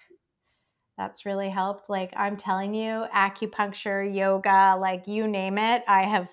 [0.97, 1.89] That's really helped.
[1.89, 6.29] Like I'm telling you, acupuncture, yoga, like you name it, I have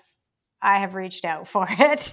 [0.62, 2.12] I have reached out for it.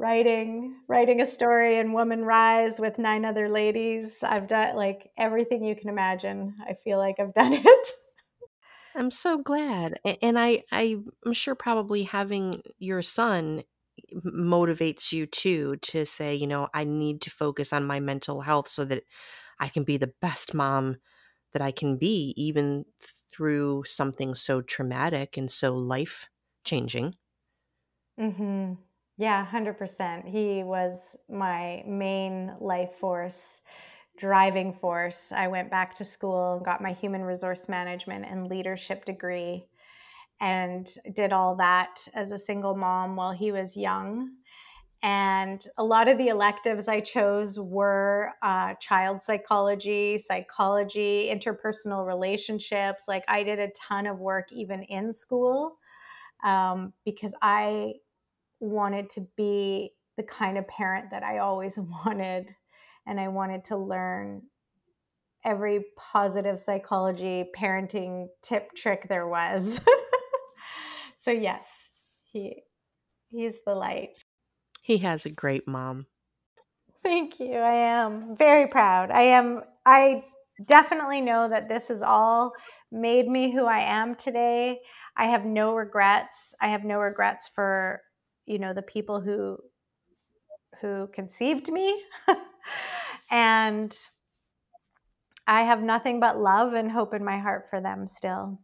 [0.00, 5.62] Writing writing a story in woman rise with nine other ladies i've done like everything
[5.62, 7.92] you can imagine i feel like i've done it
[8.94, 13.62] i'm so glad and i i'm sure probably having your son
[14.24, 18.68] motivates you too to say, you know, I need to focus on my mental health
[18.68, 19.04] so that
[19.60, 20.98] I can be the best mom
[21.52, 22.86] that I can be, even
[23.32, 26.28] through something so traumatic and so life
[26.64, 27.14] changing.
[28.18, 28.74] Mm-hmm.
[29.20, 30.26] Yeah, 100%.
[30.26, 30.96] He was
[31.28, 33.60] my main life force,
[34.18, 35.18] driving force.
[35.30, 39.66] I went back to school and got my human resource management and leadership degree
[40.40, 44.30] and did all that as a single mom while he was young.
[45.02, 53.04] And a lot of the electives I chose were uh, child psychology, psychology, interpersonal relationships.
[53.06, 55.76] Like I did a ton of work even in school
[56.44, 57.94] um, because I
[58.60, 62.54] wanted to be the kind of parent that I always wanted.
[63.06, 64.42] And I wanted to learn
[65.44, 69.80] every positive psychology parenting tip trick there was.
[71.24, 71.62] so yes,
[72.24, 72.62] he
[73.30, 74.16] he's the light.
[74.82, 76.06] He has a great mom.
[77.02, 77.54] Thank you.
[77.54, 79.10] I am very proud.
[79.10, 80.24] I am I
[80.66, 82.52] definitely know that this has all
[82.92, 84.80] made me who I am today.
[85.16, 86.54] I have no regrets.
[86.60, 88.02] I have no regrets for,
[88.50, 89.58] you know, the people who
[90.80, 92.02] who conceived me.
[93.30, 93.96] and
[95.46, 98.58] I have nothing but love and hope in my heart for them still.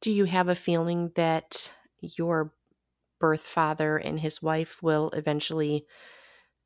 [0.00, 2.52] Do you have a feeling that your
[3.20, 5.86] birth father and his wife will eventually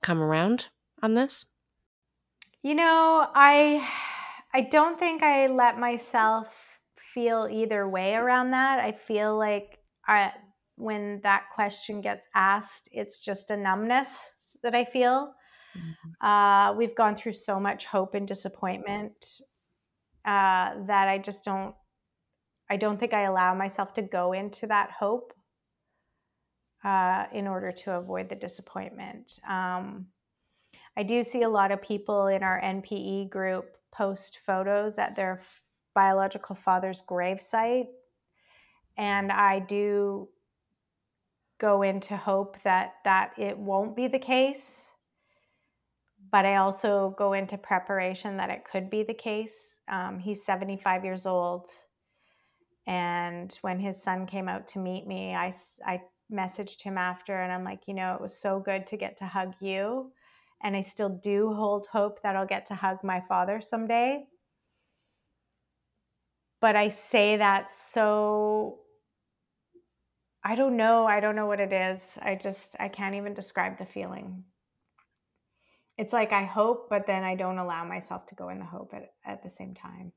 [0.02, 0.68] come around
[1.02, 1.44] on this?
[2.62, 3.86] You know, I
[4.54, 6.48] I don't think I let myself
[7.12, 8.78] feel either way around that.
[8.78, 10.32] I feel like I,
[10.80, 14.08] when that question gets asked, it's just a numbness
[14.62, 15.32] that I feel.
[15.76, 16.26] Mm-hmm.
[16.26, 19.12] Uh, we've gone through so much hope and disappointment
[20.24, 21.74] uh, that I just don't.
[22.68, 25.32] I don't think I allow myself to go into that hope
[26.84, 29.40] uh, in order to avoid the disappointment.
[29.48, 30.06] Um,
[30.96, 35.42] I do see a lot of people in our NPE group post photos at their
[35.94, 37.88] biological father's gravesite.
[38.96, 40.28] And I do
[41.60, 44.72] go into hope that that it won't be the case.
[46.32, 49.76] But I also go into preparation that it could be the case.
[49.90, 51.70] Um, he's 75 years old.
[52.86, 55.54] And when his son came out to meet me, I,
[55.84, 56.02] I
[56.32, 59.26] messaged him after and I'm like, you know, it was so good to get to
[59.26, 60.12] hug you.
[60.62, 64.24] And I still do hold hope that I'll get to hug my father someday.
[66.60, 68.80] But I say that so
[70.42, 71.06] I don't know.
[71.06, 72.00] I don't know what it is.
[72.20, 74.44] I just, I can't even describe the feeling.
[75.98, 78.94] It's like I hope, but then I don't allow myself to go in the hope
[78.94, 80.12] at, at the same time.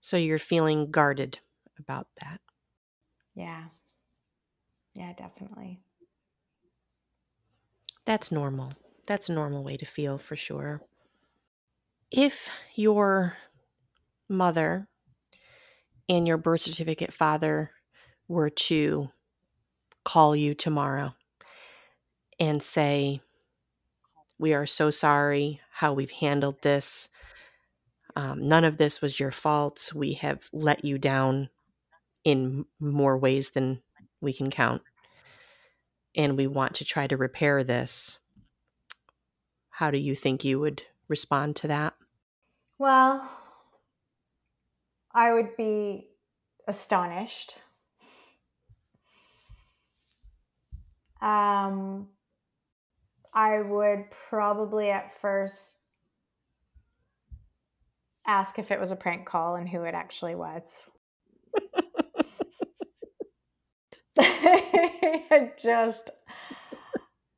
[0.00, 1.38] So you're feeling guarded
[1.78, 2.40] about that.
[3.34, 3.64] Yeah.
[4.94, 5.80] Yeah, definitely.
[8.04, 8.72] That's normal.
[9.06, 10.82] That's a normal way to feel for sure.
[12.10, 13.36] If your
[14.28, 14.88] mother
[16.08, 17.70] and your birth certificate father
[18.28, 19.10] were to
[20.04, 21.14] call you tomorrow
[22.38, 23.20] and say,
[24.38, 27.08] We are so sorry how we've handled this.
[28.14, 29.92] Um, none of this was your fault.
[29.94, 31.50] We have let you down
[32.24, 33.82] in more ways than
[34.20, 34.82] we can count.
[36.16, 38.18] And we want to try to repair this.
[39.68, 41.94] How do you think you would respond to that?
[42.78, 43.30] Well,
[45.14, 46.08] I would be
[46.66, 47.54] astonished.
[51.26, 52.06] Um,
[53.34, 55.76] I would probably at first
[58.24, 60.62] ask if it was a prank call and who it actually was.
[64.18, 66.10] I just,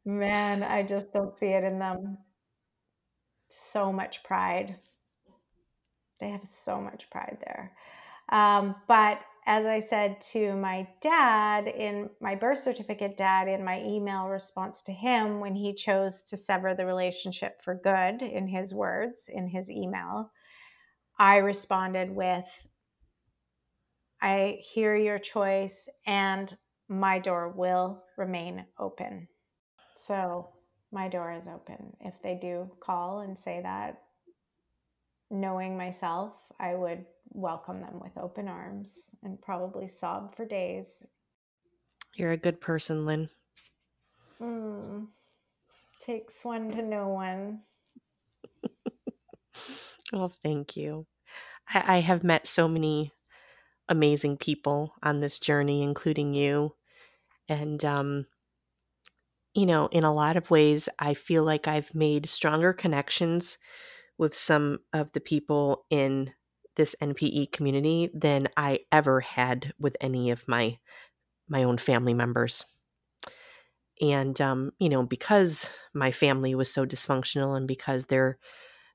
[0.05, 2.19] man, I just don't see it in them.
[3.73, 4.77] So much pride.
[6.21, 7.73] They have so much pride there.
[8.31, 13.81] Um, but as I said to my dad in my birth certificate, dad, in my
[13.81, 18.75] email response to him when he chose to sever the relationship for good, in his
[18.75, 20.31] words, in his email,
[21.19, 22.45] I responded with,
[24.21, 26.55] I hear your choice and
[26.91, 29.29] my door will remain open.
[30.07, 30.51] So
[30.93, 31.97] my door is open.
[32.01, 34.03] If they do call and say that,
[35.31, 38.89] knowing myself, I would welcome them with open arms
[39.23, 40.87] and probably sob for days.
[42.15, 43.29] You're a good person, Lynn.
[44.41, 45.07] Mm,
[46.05, 47.61] takes one to know one.
[50.13, 51.07] well, thank you.
[51.69, 53.13] I, I have met so many
[53.89, 56.75] amazing people on this journey, including you.
[57.49, 58.27] And, um,
[59.55, 63.59] you know, in a lot of ways, I feel like I've made stronger connections
[64.19, 66.33] with some of the people in
[66.79, 70.79] this NPE community than I ever had with any of my
[71.49, 72.65] my own family members.
[74.01, 78.39] And um, you know, because my family was so dysfunctional and because they're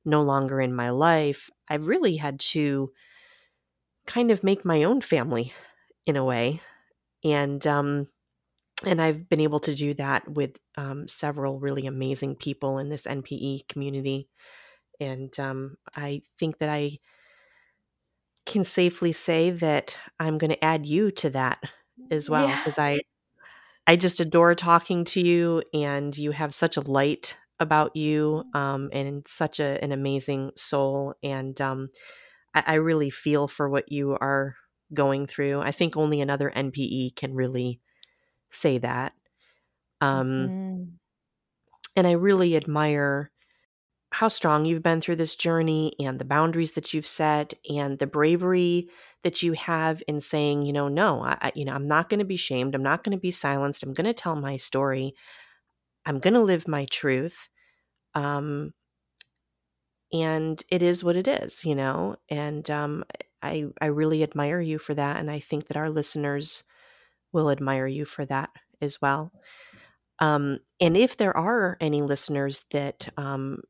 [0.06, 2.92] no longer in my life, I've really had to
[4.06, 5.54] kind of make my own family
[6.06, 6.62] in a way.
[7.24, 8.08] And um
[8.86, 13.08] and I've been able to do that with um, several really amazing people in this
[13.08, 14.30] NPE community.
[15.00, 17.00] And um, I think that I
[18.46, 21.60] can safely say that I'm going to add you to that
[22.12, 22.86] as well because yeah.
[22.86, 23.00] I
[23.86, 28.90] I just adore talking to you and you have such a light about you um,
[28.94, 31.90] and such a, an amazing soul and um,
[32.54, 34.56] I, I really feel for what you are
[34.94, 35.62] going through.
[35.62, 37.82] I think only another NPE can really
[38.52, 39.14] say that.
[40.02, 40.84] Um, mm-hmm.
[41.96, 43.32] And I really admire
[44.14, 48.06] how strong you've been through this journey and the boundaries that you've set and the
[48.06, 48.88] bravery
[49.24, 52.26] that you have in saying, you know, no, I, you know, I'm not going to
[52.26, 52.76] be shamed.
[52.76, 53.82] I'm not going to be silenced.
[53.82, 55.16] I'm going to tell my story.
[56.06, 57.50] I'm going to live my truth.
[58.14, 58.74] Um,
[60.12, 62.18] and it is what it is, you know.
[62.30, 63.04] And um,
[63.42, 66.64] I I really admire you for that, and I think that our listeners
[67.32, 69.32] will admire you for that as well.
[70.20, 73.64] Um, and if there are any listeners that um,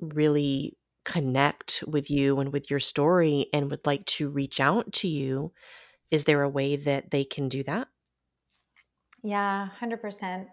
[0.00, 5.08] really connect with you and with your story and would like to reach out to
[5.08, 5.52] you,
[6.10, 7.88] is there a way that they can do that?
[9.22, 10.46] Yeah, 100%.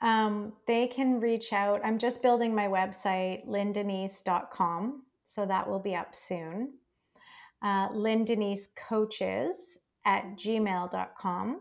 [0.00, 1.80] Um, they can reach out.
[1.84, 5.02] I'm just building my website, lindenise.com.
[5.34, 6.74] So that will be up soon.
[7.64, 9.56] Uh, Denise Coaches
[10.04, 11.60] at gmail.com.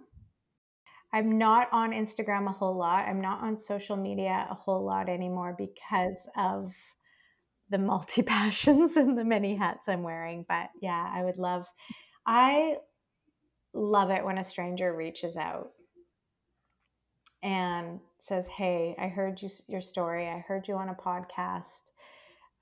[1.14, 3.08] I'm not on Instagram a whole lot.
[3.08, 6.72] I'm not on social media a whole lot anymore because of
[7.72, 10.46] the multi passions and the many hats I'm wearing.
[10.48, 11.66] But yeah, I would love,
[12.28, 12.76] I
[13.74, 15.72] love it when a stranger reaches out
[17.42, 20.28] and says, Hey, I heard you, your story.
[20.28, 21.64] I heard you on a podcast.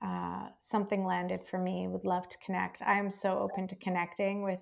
[0.02, 1.86] Uh, something landed for me.
[1.88, 2.80] Would love to connect.
[2.80, 4.60] I'm so open to connecting with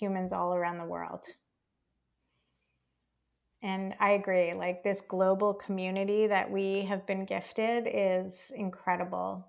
[0.00, 1.20] humans all around the world.
[3.62, 9.46] And I agree, like this global community that we have been gifted is incredible.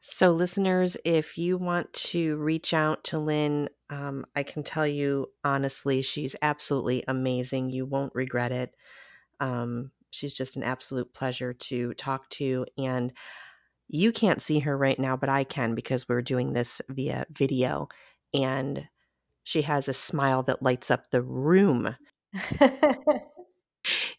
[0.00, 5.26] So, listeners, if you want to reach out to Lynn, um, I can tell you
[5.44, 7.70] honestly, she's absolutely amazing.
[7.70, 8.74] You won't regret it.
[9.40, 12.64] Um, she's just an absolute pleasure to talk to.
[12.76, 13.12] And
[13.88, 17.88] you can't see her right now, but I can because we're doing this via video.
[18.32, 18.84] And
[19.42, 21.96] she has a smile that lights up the room.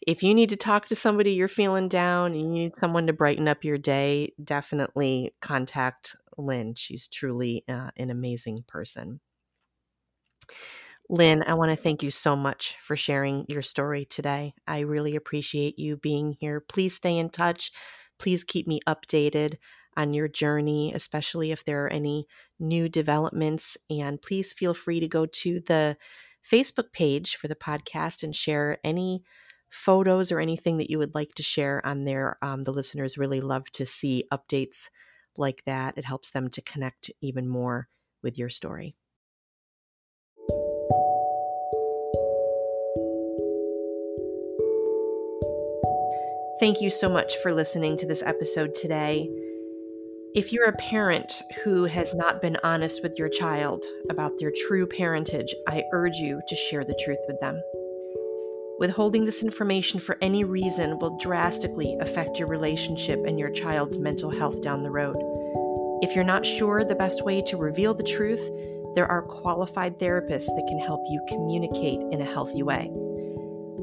[0.06, 3.12] if you need to talk to somebody you're feeling down and you need someone to
[3.12, 6.74] brighten up your day, definitely contact Lynn.
[6.74, 9.20] She's truly uh, an amazing person.
[11.08, 14.54] Lynn, I want to thank you so much for sharing your story today.
[14.66, 16.60] I really appreciate you being here.
[16.60, 17.72] Please stay in touch.
[18.18, 19.56] Please keep me updated
[19.96, 22.26] on your journey, especially if there are any
[22.60, 23.76] new developments.
[23.90, 25.96] And please feel free to go to the
[26.48, 29.24] Facebook page for the podcast and share any
[29.70, 32.36] photos or anything that you would like to share on there.
[32.42, 34.88] Um, the listeners really love to see updates
[35.36, 35.96] like that.
[35.96, 37.88] It helps them to connect even more
[38.22, 38.96] with your story.
[46.60, 49.30] Thank you so much for listening to this episode today.
[50.34, 51.32] If you're a parent
[51.64, 56.40] who has not been honest with your child about their true parentage, I urge you
[56.46, 57.60] to share the truth with them.
[58.80, 64.30] Withholding this information for any reason will drastically affect your relationship and your child's mental
[64.30, 65.16] health down the road.
[66.02, 68.50] If you're not sure the best way to reveal the truth,
[68.94, 72.90] there are qualified therapists that can help you communicate in a healthy way.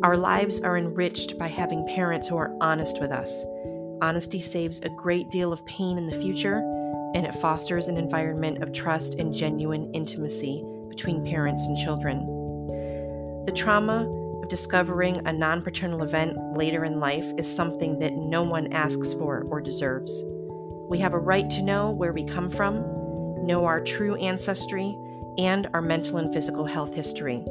[0.04, 3.46] Our lives are enriched by having parents who are honest with us
[4.00, 6.58] Honesty saves a great deal of pain in the future,
[7.16, 12.20] and it fosters an environment of trust and genuine intimacy between parents and children.
[13.46, 14.06] The trauma
[14.50, 19.46] discovering a non paternal event later in life is something that no one asks for
[19.50, 20.24] or deserves.
[20.90, 22.76] We have a right to know where we come from,
[23.46, 24.98] know our true ancestry,
[25.38, 27.44] and our mental and physical health history.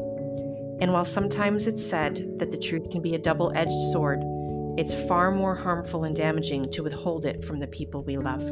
[0.81, 4.23] And while sometimes it's said that the truth can be a double edged sword,
[4.79, 8.43] it's far more harmful and damaging to withhold it from the people we love.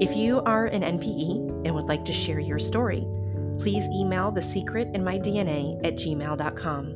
[0.00, 3.06] If you are an NPE and would like to share your story,
[3.58, 6.94] please email the secret in my DNA at gmail.com.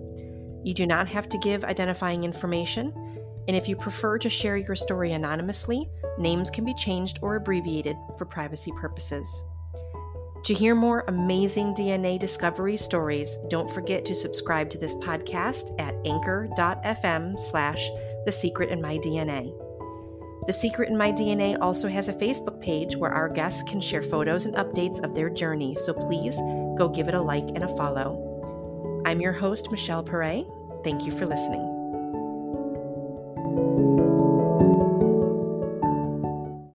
[0.64, 2.92] You do not have to give identifying information.
[3.48, 7.96] And if you prefer to share your story anonymously, names can be changed or abbreviated
[8.16, 9.42] for privacy purposes.
[10.44, 15.94] To hear more amazing DNA discovery stories, don't forget to subscribe to this podcast at
[16.04, 17.88] anchor.fm slash
[18.24, 19.61] the secret in my DNA.
[20.44, 24.02] The Secret in My DNA also has a Facebook page where our guests can share
[24.02, 26.36] photos and updates of their journey, so please
[26.76, 29.02] go give it a like and a follow.
[29.06, 30.48] I'm your host, Michelle Perret.
[30.82, 31.68] Thank you for listening.